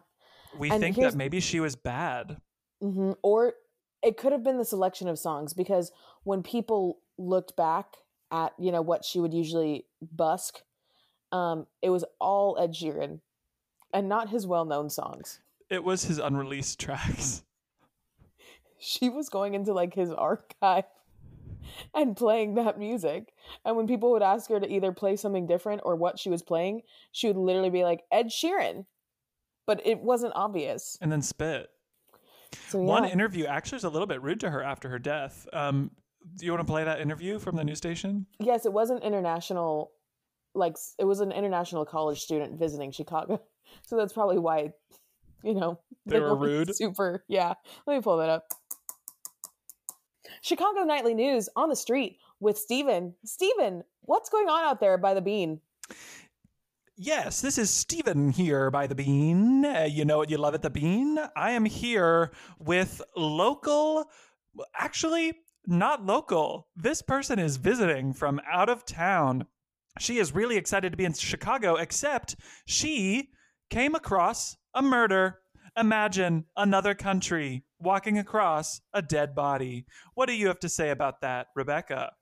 We 0.59 0.71
And 0.71 0.81
think 0.83 0.97
that 0.97 1.15
maybe 1.15 1.41
she 1.41 1.61
was 1.61 1.77
bad. 1.77 2.39
hmm 2.81 3.13
Or 3.23 3.55
it 4.03 4.17
could 4.17 4.33
have 4.33 4.45
been 4.45 4.59
the 4.59 4.65
selection 4.65 5.09
of 5.09 5.19
songs 5.19 5.55
because 5.55 5.93
when 6.25 6.43
people 6.43 7.01
looked 7.19 7.57
back 7.57 7.97
at 8.31 8.53
you 8.59 8.73
know 8.73 8.83
what 8.83 9.05
she 9.05 9.21
would 9.21 9.35
usually 9.35 9.87
busk, 10.01 10.63
um, 11.33 11.67
it 11.83 11.91
was 11.91 12.05
all 12.21 12.57
Ed 12.59 12.73
Sheeran, 12.73 13.21
and 13.93 14.09
not 14.09 14.31
his 14.31 14.47
well-known 14.47 14.91
songs. 14.91 15.41
It 15.69 15.85
was 15.85 16.05
his 16.05 16.19
unreleased 16.19 16.79
tracks. 16.81 17.43
She 18.79 19.09
was 19.09 19.31
going 19.31 19.55
into 19.55 19.73
like 19.73 19.95
his 19.95 20.11
archive 20.11 20.85
and 21.95 22.17
playing 22.17 22.55
that 22.55 22.79
music. 22.79 23.33
And 23.65 23.77
when 23.77 23.87
people 23.87 24.13
would 24.13 24.23
ask 24.23 24.51
her 24.51 24.61
to 24.61 24.71
either 24.71 24.93
play 24.93 25.17
something 25.17 25.47
different 25.47 25.83
or 25.85 25.97
what 25.97 26.19
she 26.19 26.29
was 26.29 26.43
playing, 26.43 26.83
she 27.13 27.27
would 27.27 27.37
literally 27.37 27.71
be 27.71 27.85
like 27.85 28.03
Ed 28.11 28.27
Sheeran, 28.27 28.85
but 29.67 29.81
it 29.85 30.01
wasn't 30.01 30.35
obvious. 30.37 30.99
And 31.01 31.11
then 31.11 31.23
spit. 31.23 31.71
So 32.69 32.79
yeah. 32.79 32.87
One 32.87 33.05
interview 33.05 33.47
actually 33.47 33.77
was 33.77 33.85
a 33.85 33.91
little 33.91 34.07
bit 34.07 34.23
rude 34.23 34.41
to 34.41 34.51
her 34.51 34.63
after 34.63 34.89
her 34.89 34.99
death. 34.99 35.47
Um, 35.53 35.91
you 36.41 36.53
want 36.53 36.67
to 36.67 36.71
play 36.71 36.85
that 36.85 37.01
interview 37.01 37.39
from 37.39 37.57
the 37.57 37.65
news 37.65 37.79
station? 37.79 38.27
yes, 38.39 38.67
it 38.67 38.73
was 38.73 38.91
an 38.91 38.99
international, 38.99 39.93
like 40.55 40.77
it 40.99 41.05
was 41.05 41.21
an 41.21 41.33
international 41.33 41.85
college 41.85 42.21
student 42.21 42.59
visiting 42.59 42.91
Chicago, 42.93 43.41
so 43.87 43.97
that's 43.97 44.13
probably 44.13 44.39
why, 44.39 44.73
you 45.43 45.55
know, 45.55 45.81
They 46.07 46.21
were 46.21 46.37
rude? 46.37 46.75
Super, 46.77 47.25
yeah. 47.29 47.55
Let 47.87 47.97
me 47.97 48.03
pull 48.03 48.19
that 48.19 48.29
up. 48.29 48.47
Chicago 50.43 50.81
Nightly 50.85 51.15
News 51.15 51.49
on 51.57 51.69
the 51.69 51.77
street 51.77 52.19
with 52.41 52.57
Steven. 52.59 53.15
Steven, 53.25 53.83
what's 54.03 54.29
going 54.31 54.49
on 54.49 54.65
out 54.65 54.81
there 54.81 54.97
by 54.99 55.15
the 55.15 55.21
bean? 55.21 55.61
Yes, 56.99 57.41
this 57.43 57.59
is 57.59 57.69
Steven 57.71 58.31
here 58.31 58.71
by 58.71 58.87
the 58.87 58.95
Bean. 58.95 59.67
Uh, 59.67 59.87
you 59.91 60.07
know 60.07 60.17
what 60.17 60.31
you 60.31 60.39
love 60.39 60.55
at 60.55 60.63
the 60.63 60.71
Bean? 60.71 61.19
I 61.37 61.51
am 61.51 61.67
here 61.67 62.31
with 62.59 63.03
local, 63.15 64.09
actually, 64.75 65.35
not 65.67 66.05
local. 66.05 66.69
This 66.77 67.03
person 67.03 67.39
is 67.39 67.57
visiting 67.57 68.13
from 68.13 68.41
out 68.51 68.69
of 68.69 68.85
town. 68.85 69.47
She 69.99 70.19
is 70.19 70.35
really 70.35 70.57
excited 70.57 70.93
to 70.93 70.97
be 70.97 71.05
in 71.05 71.13
Chicago, 71.13 71.77
except 71.77 72.37
she 72.67 73.31
came 73.71 73.95
across 73.95 74.57
a 74.75 74.83
murder. 74.83 75.41
Imagine 75.77 76.45
another 76.57 76.95
country 76.95 77.65
walking 77.79 78.19
across 78.19 78.81
a 78.93 79.03
dead 79.03 79.35
body. 79.35 79.87
What 80.15 80.27
do 80.27 80.35
you 80.35 80.49
have 80.49 80.61
to 80.61 80.69
say 80.69 80.91
about 80.91 81.21
that, 81.21 81.49
Rebecca? 81.55 82.13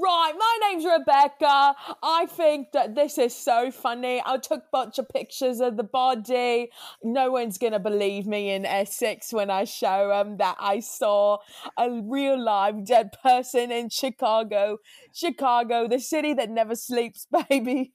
Right, 0.00 0.32
my 0.38 0.58
name's 0.68 0.84
Rebecca. 0.84 1.74
I 2.02 2.26
think 2.30 2.72
that 2.72 2.94
this 2.94 3.18
is 3.18 3.34
so 3.34 3.70
funny. 3.70 4.22
I 4.24 4.36
took 4.36 4.60
a 4.60 4.68
bunch 4.70 4.98
of 4.98 5.08
pictures 5.08 5.60
of 5.60 5.76
the 5.76 5.82
body. 5.82 6.70
No 7.02 7.32
one's 7.32 7.58
gonna 7.58 7.80
believe 7.80 8.26
me 8.26 8.50
in 8.50 8.64
Essex 8.64 9.32
when 9.32 9.50
I 9.50 9.64
show 9.64 10.08
them 10.08 10.36
that 10.36 10.56
I 10.60 10.80
saw 10.80 11.38
a 11.76 11.90
real 12.02 12.40
live 12.40 12.84
dead 12.84 13.10
person 13.22 13.72
in 13.72 13.88
Chicago. 13.88 14.78
Chicago, 15.14 15.88
the 15.88 15.98
city 15.98 16.34
that 16.34 16.50
never 16.50 16.76
sleeps, 16.76 17.26
baby. 17.48 17.92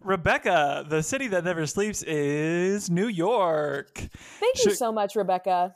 Rebecca, 0.00 0.84
the 0.88 1.02
city 1.02 1.28
that 1.28 1.44
never 1.44 1.66
sleeps 1.66 2.02
is 2.02 2.90
New 2.90 3.08
York. 3.08 3.94
Thank 3.94 4.56
you 4.58 4.70
Should- 4.70 4.76
so 4.78 4.90
much, 4.92 5.14
Rebecca. 5.14 5.74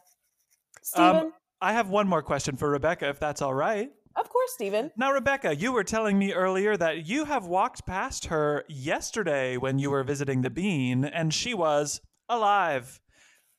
Um, 0.96 1.14
Steven? 1.14 1.32
I 1.60 1.72
have 1.74 1.88
one 1.90 2.08
more 2.08 2.22
question 2.22 2.56
for 2.56 2.70
Rebecca, 2.70 3.08
if 3.08 3.20
that's 3.20 3.42
all 3.42 3.54
right. 3.54 3.90
Of 4.16 4.28
course, 4.28 4.52
Steven. 4.54 4.90
Now, 4.96 5.12
Rebecca, 5.12 5.54
you 5.54 5.72
were 5.72 5.84
telling 5.84 6.18
me 6.18 6.32
earlier 6.32 6.76
that 6.76 7.06
you 7.06 7.24
have 7.24 7.46
walked 7.46 7.86
past 7.86 8.26
her 8.26 8.64
yesterday 8.68 9.56
when 9.56 9.78
you 9.78 9.90
were 9.90 10.02
visiting 10.02 10.42
the 10.42 10.50
Bean, 10.50 11.04
and 11.04 11.32
she 11.32 11.54
was 11.54 12.00
alive. 12.28 13.00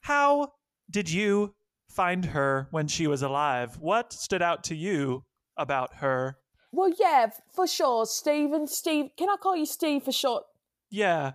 How 0.02 0.54
did 0.90 1.10
you 1.10 1.56
find 1.90 2.26
her 2.26 2.68
when 2.72 2.88
she 2.88 3.08
was 3.08 3.22
alive? 3.22 3.78
What 3.80 4.14
stood 4.14 4.42
out 4.42 4.64
to 4.66 4.76
you 4.76 5.24
about 5.58 5.96
her? 5.96 6.38
Well, 6.72 6.92
yeah, 7.00 7.32
for 7.54 7.68
sure, 7.68 8.06
Steven. 8.06 8.68
Steve, 8.68 9.12
can 9.18 9.30
I 9.30 9.36
call 9.36 9.56
you 9.56 9.66
Steve 9.66 10.04
for 10.04 10.12
short? 10.12 10.44
Yeah. 10.90 11.34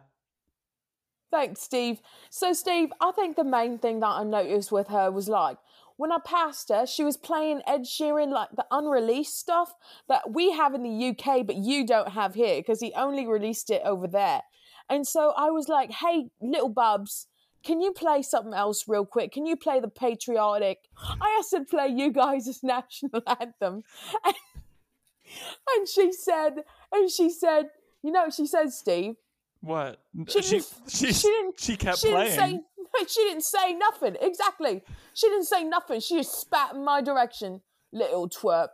Thanks, 1.31 1.61
Steve. 1.63 2.01
So, 2.31 2.53
Steve, 2.53 2.91
I 3.01 3.11
think 3.13 3.37
the 3.37 3.45
main 3.45 3.79
thing 3.79 4.01
that 4.01 4.07
I 4.07 4.25
noticed 4.25 4.73
with 4.73 4.89
her 4.89 5.11
was 5.11 5.29
like 5.29 5.59
when 5.97 6.13
I 6.13 6.19
passed 6.25 6.69
her, 6.69 6.87
she 6.87 7.05
was 7.05 7.17
playing 7.17 7.63
Ed 7.67 7.83
Sheeran, 7.85 8.31
like 8.31 8.51
the 8.55 8.67
unreleased 8.71 9.39
stuff 9.39 9.75
that 10.09 10.31
we 10.33 10.53
have 10.53 10.75
in 10.75 10.83
the 10.83 11.09
UK, 11.09 11.47
but 11.47 11.57
you 11.57 11.87
don't 11.87 12.11
have 12.11 12.35
here 12.35 12.57
because 12.61 12.81
he 12.81 12.93
only 12.95 13.27
released 13.27 13.71
it 13.71 13.83
over 13.85 14.07
there. 14.07 14.43
And 14.89 15.07
so 15.07 15.33
I 15.37 15.51
was 15.51 15.69
like, 15.69 15.91
hey, 15.91 16.29
little 16.41 16.69
bubs, 16.69 17.27
can 17.65 17.81
you 17.81 17.93
play 17.93 18.23
something 18.23 18.55
else 18.55 18.87
real 18.87 19.05
quick? 19.05 19.33
Can 19.33 19.47
you 19.47 19.57
play 19.57 19.81
the 19.81 19.89
patriotic? 19.89 20.79
I 21.21 21.37
asked 21.39 21.53
her 21.53 21.59
to 21.61 21.65
play 21.65 21.89
you 21.89 22.13
guys' 22.13 22.61
national 22.63 23.23
anthem. 23.27 23.83
And, 24.25 24.35
and 25.77 25.89
she 25.89 26.13
said, 26.13 26.63
and 26.93 27.11
she 27.11 27.31
said, 27.31 27.71
you 28.03 28.13
know, 28.13 28.25
what 28.25 28.35
she 28.35 28.47
said, 28.47 28.73
Steve, 28.73 29.17
What? 29.61 29.99
She 30.29 30.43
she, 30.43 30.61
she, 30.89 31.13
she 31.13 31.29
didn't- 31.29 31.59
she 31.59 31.77
kept 31.77 31.99
she 31.99 32.11
playing. 32.11 32.37
didn't 32.37 32.51
say 32.51 32.61
no, 32.99 33.07
she 33.09 33.23
didn't 33.25 33.45
say 33.45 33.73
nothing. 33.75 34.17
Exactly. 34.21 34.83
She 35.15 35.29
didn't 35.29 35.47
say 35.47 35.65
nothing. 35.65 36.01
She 36.01 36.17
just 36.17 36.41
spat 36.41 36.75
in 36.75 36.85
my 36.85 37.03
direction. 37.03 37.61
Little 37.93 38.29
twerp. 38.29 38.69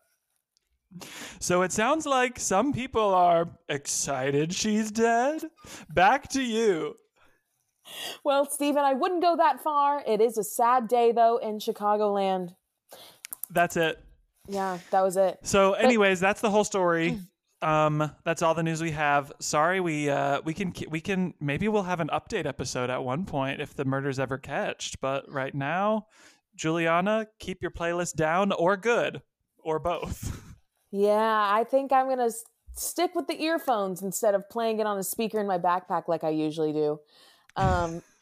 So 1.40 1.62
it 1.62 1.72
sounds 1.72 2.04
like 2.04 2.38
some 2.38 2.72
people 2.72 3.14
are 3.14 3.48
excited 3.68 4.52
she's 4.52 4.90
dead. 4.90 5.42
Back 5.88 6.28
to 6.30 6.42
you. 6.42 6.96
Well, 8.24 8.48
Stephen, 8.48 8.84
I 8.84 8.92
wouldn't 8.92 9.22
go 9.22 9.36
that 9.36 9.62
far. 9.62 10.02
It 10.06 10.20
is 10.20 10.38
a 10.38 10.44
sad 10.44 10.88
day 10.88 11.12
though 11.12 11.38
in 11.38 11.58
Chicagoland. 11.58 12.54
That's 13.50 13.76
it. 13.76 14.02
Yeah, 14.48 14.78
that 14.90 15.02
was 15.02 15.16
it. 15.16 15.38
So, 15.42 15.74
anyways, 15.74 16.20
that's 16.20 16.40
the 16.40 16.50
whole 16.50 16.64
story. 16.64 17.18
Um, 17.62 18.10
that's 18.24 18.42
all 18.42 18.54
the 18.54 18.62
news 18.62 18.82
we 18.82 18.90
have. 18.90 19.32
Sorry, 19.40 19.80
we 19.80 20.10
uh, 20.10 20.40
we 20.44 20.52
can 20.52 20.74
we 20.88 21.00
can 21.00 21.34
maybe 21.40 21.68
we'll 21.68 21.84
have 21.84 22.00
an 22.00 22.10
update 22.12 22.44
episode 22.44 22.90
at 22.90 23.04
one 23.04 23.24
point 23.24 23.60
if 23.60 23.74
the 23.74 23.84
murders 23.84 24.18
ever 24.18 24.36
catched. 24.36 25.00
But 25.00 25.30
right 25.30 25.54
now, 25.54 26.06
Juliana, 26.56 27.28
keep 27.38 27.62
your 27.62 27.70
playlist 27.70 28.14
down 28.14 28.52
or 28.52 28.76
good 28.76 29.22
or 29.58 29.78
both. 29.78 30.40
Yeah, 30.94 31.48
I 31.50 31.64
think 31.64 31.90
I'm 31.90 32.06
gonna 32.06 32.28
stick 32.74 33.14
with 33.14 33.26
the 33.26 33.42
earphones 33.42 34.02
instead 34.02 34.34
of 34.34 34.46
playing 34.50 34.78
it 34.78 34.86
on 34.86 34.98
a 34.98 35.02
speaker 35.02 35.40
in 35.40 35.46
my 35.46 35.56
backpack 35.56 36.06
like 36.06 36.22
I 36.22 36.28
usually 36.28 36.74
do. 36.74 37.00
Um, 37.56 38.02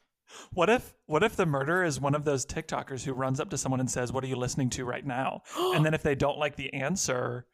What 0.52 0.70
if 0.70 0.94
what 1.06 1.24
if 1.24 1.34
the 1.34 1.44
murderer 1.44 1.82
is 1.82 2.00
one 2.00 2.14
of 2.14 2.24
those 2.24 2.46
TikTokers 2.46 3.02
who 3.02 3.12
runs 3.12 3.40
up 3.40 3.50
to 3.50 3.58
someone 3.58 3.80
and 3.80 3.90
says, 3.90 4.12
"What 4.12 4.22
are 4.22 4.28
you 4.28 4.36
listening 4.36 4.70
to 4.70 4.84
right 4.84 5.04
now?" 5.04 5.42
and 5.58 5.84
then 5.84 5.92
if 5.92 6.04
they 6.04 6.14
don't 6.14 6.38
like 6.38 6.54
the 6.54 6.72
answer, 6.72 7.46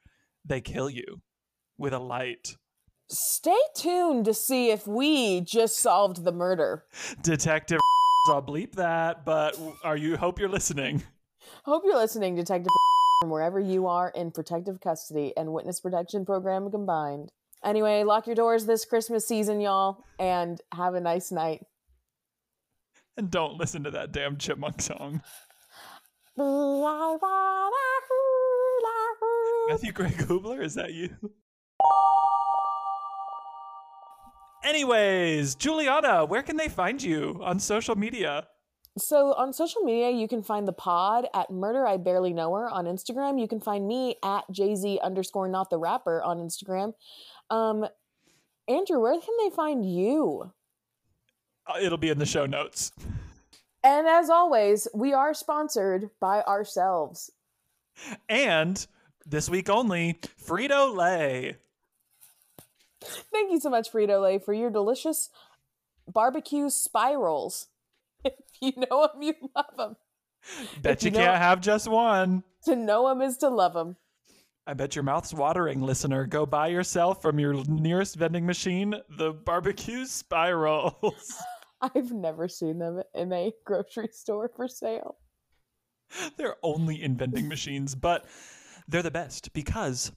they 0.44 0.60
kill 0.60 0.90
you 0.90 1.22
with 1.78 1.92
a 1.92 1.98
light. 1.98 2.56
stay 3.08 3.58
tuned 3.76 4.24
to 4.24 4.34
see 4.34 4.70
if 4.70 4.86
we 4.86 5.40
just 5.40 5.78
solved 5.78 6.24
the 6.24 6.32
murder. 6.32 6.84
Detective, 7.22 7.80
I'll 8.28 8.42
bleep 8.42 8.72
that, 8.72 9.24
but 9.24 9.58
are 9.84 9.96
you 9.96 10.16
hope 10.16 10.38
you're 10.40 10.48
listening? 10.48 11.02
Hope 11.64 11.82
you're 11.84 11.96
listening, 11.96 12.34
Detective 12.34 12.68
from 13.20 13.30
wherever 13.30 13.60
you 13.60 13.86
are 13.86 14.10
in 14.14 14.30
protective 14.30 14.80
custody 14.80 15.32
and 15.36 15.52
witness 15.52 15.80
protection 15.80 16.24
program 16.26 16.70
combined. 16.70 17.30
Anyway, 17.64 18.02
lock 18.04 18.26
your 18.26 18.36
doors 18.36 18.66
this 18.66 18.84
Christmas 18.84 19.26
season, 19.26 19.60
y'all, 19.60 20.04
and 20.18 20.60
have 20.74 20.94
a 20.94 21.00
nice 21.00 21.32
night. 21.32 21.62
And 23.16 23.30
don't 23.30 23.56
listen 23.56 23.84
to 23.84 23.90
that 23.92 24.12
damn 24.12 24.36
chipmunk 24.36 24.82
song. 24.82 25.22
Matthew 29.68 29.92
Gray 29.92 30.10
Gubler, 30.10 30.62
is 30.62 30.74
that 30.74 30.92
you? 30.92 31.16
Anyways, 34.66 35.54
Juliana, 35.54 36.24
where 36.24 36.42
can 36.42 36.56
they 36.56 36.68
find 36.68 37.00
you 37.00 37.40
on 37.40 37.60
social 37.60 37.94
media? 37.94 38.48
So 38.98 39.32
on 39.34 39.52
social 39.52 39.82
media, 39.82 40.10
you 40.10 40.26
can 40.26 40.42
find 40.42 40.66
the 40.66 40.72
pod 40.72 41.28
at 41.32 41.52
Murder 41.52 41.86
I 41.86 41.98
Barely 41.98 42.32
Know 42.32 42.52
Her 42.52 42.68
on 42.68 42.86
Instagram. 42.86 43.40
You 43.40 43.46
can 43.46 43.60
find 43.60 43.86
me 43.86 44.16
at 44.24 44.42
JZ 44.52 45.00
underscore 45.02 45.46
not 45.46 45.70
the 45.70 45.78
rapper 45.78 46.20
on 46.20 46.38
Instagram. 46.38 46.94
Um, 47.48 47.86
Andrew, 48.66 49.00
where 49.00 49.20
can 49.20 49.36
they 49.38 49.54
find 49.54 49.86
you? 49.86 50.50
Uh, 51.68 51.78
It'll 51.80 51.96
be 51.96 52.10
in 52.10 52.18
the 52.18 52.26
show 52.26 52.46
notes. 52.46 52.90
And 53.84 54.08
as 54.08 54.30
always, 54.30 54.88
we 54.92 55.12
are 55.12 55.32
sponsored 55.32 56.10
by 56.18 56.42
ourselves. 56.42 57.30
And 58.28 58.84
this 59.24 59.48
week 59.48 59.68
only, 59.68 60.18
Frito 60.44 60.92
Lay. 60.92 61.56
Thank 63.02 63.52
you 63.52 63.60
so 63.60 63.70
much, 63.70 63.92
Frito 63.92 64.22
Lay, 64.22 64.38
for 64.38 64.52
your 64.54 64.70
delicious 64.70 65.30
barbecue 66.08 66.70
spirals. 66.70 67.66
If 68.24 68.34
you 68.60 68.72
know 68.76 69.06
them, 69.06 69.22
you 69.22 69.34
love 69.54 69.76
them. 69.76 69.96
Bet 70.82 71.02
you 71.04 71.10
you 71.10 71.16
can't 71.16 71.38
have 71.38 71.60
just 71.60 71.86
one. 71.86 72.42
To 72.64 72.74
know 72.74 73.08
them 73.08 73.22
is 73.22 73.36
to 73.38 73.48
love 73.48 73.74
them. 73.74 73.96
I 74.66 74.74
bet 74.74 74.96
your 74.96 75.04
mouth's 75.04 75.32
watering, 75.32 75.80
listener. 75.80 76.26
Go 76.26 76.44
buy 76.44 76.68
yourself 76.68 77.22
from 77.22 77.38
your 77.38 77.54
nearest 77.68 78.16
vending 78.16 78.44
machine 78.46 78.96
the 79.16 79.32
barbecue 79.32 80.06
spirals. 80.06 81.34
I've 81.80 82.10
never 82.10 82.48
seen 82.48 82.80
them 82.80 83.02
in 83.14 83.32
a 83.32 83.52
grocery 83.64 84.08
store 84.10 84.50
for 84.56 84.66
sale. 84.66 85.18
they're 86.36 86.56
only 86.64 87.00
in 87.00 87.16
vending 87.16 87.46
machines, 87.46 87.94
but 87.94 88.26
they're 88.88 89.04
the 89.04 89.10
best 89.10 89.52
because 89.52 90.10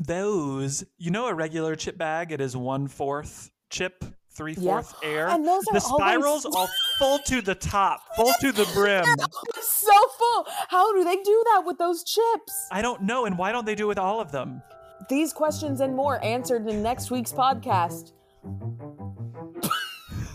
those, 0.00 0.84
you 0.96 1.10
know, 1.10 1.26
a 1.26 1.34
regular 1.34 1.76
chip 1.76 1.98
bag, 1.98 2.32
it 2.32 2.40
is 2.40 2.56
one 2.56 2.88
fourth 2.88 3.50
chip, 3.70 4.04
three 4.30 4.54
fourth 4.54 4.94
air. 5.02 5.28
And 5.28 5.46
those 5.46 5.66
are 5.68 5.74
the 5.74 5.80
spirals 5.80 6.44
always- 6.44 6.68
are 6.70 6.74
full 6.98 7.18
to 7.20 7.40
the 7.42 7.54
top, 7.54 8.00
full 8.16 8.32
to 8.40 8.52
the 8.52 8.64
brim. 8.74 9.04
so 9.60 9.92
full. 10.18 10.46
How 10.68 10.92
do 10.94 11.04
they 11.04 11.16
do 11.16 11.42
that 11.52 11.62
with 11.66 11.78
those 11.78 12.04
chips? 12.04 12.68
I 12.70 12.82
don't 12.82 13.02
know, 13.02 13.24
and 13.24 13.36
why 13.38 13.52
don't 13.52 13.64
they 13.66 13.74
do 13.74 13.84
it 13.84 13.88
with 13.88 13.98
all 13.98 14.20
of 14.20 14.30
them? 14.32 14.62
These 15.08 15.32
questions 15.32 15.80
and 15.80 15.94
more 15.94 16.22
answered 16.24 16.66
in 16.66 16.82
next 16.82 17.10
week's 17.10 17.32
podcast. 17.32 18.12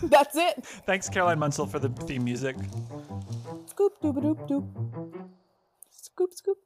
That's 0.02 0.36
it. 0.36 0.64
Thanks, 0.86 1.08
Caroline 1.08 1.38
Munsell, 1.38 1.68
for 1.70 1.78
the 1.78 1.88
theme 1.88 2.24
music. 2.24 2.56
Scoop 3.66 4.00
doop 4.02 4.16
doop 4.16 4.48
doop. 4.48 4.66
Scoop 5.90 6.32
scoop. 6.34 6.58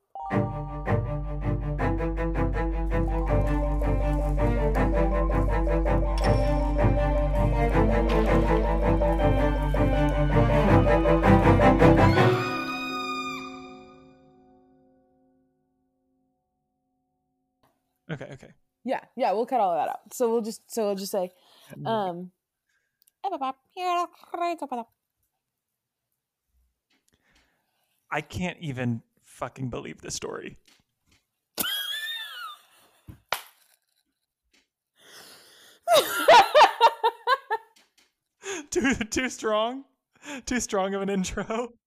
Okay, 18.20 18.32
okay. 18.32 18.48
Yeah, 18.84 19.00
yeah, 19.16 19.32
we'll 19.32 19.46
cut 19.46 19.60
all 19.60 19.72
of 19.72 19.78
that 19.78 19.88
out. 19.90 20.12
So 20.12 20.30
we'll 20.30 20.42
just 20.42 20.70
so 20.70 20.86
we'll 20.86 20.94
just 20.94 21.12
say, 21.12 21.30
um 21.84 22.30
I 28.10 28.22
can't 28.22 28.56
even 28.60 29.02
fucking 29.22 29.68
believe 29.68 30.00
this 30.00 30.14
story. 30.14 30.56
too 38.70 38.94
too 38.94 39.28
strong? 39.28 39.84
Too 40.46 40.60
strong 40.60 40.94
of 40.94 41.02
an 41.02 41.10
intro? 41.10 41.74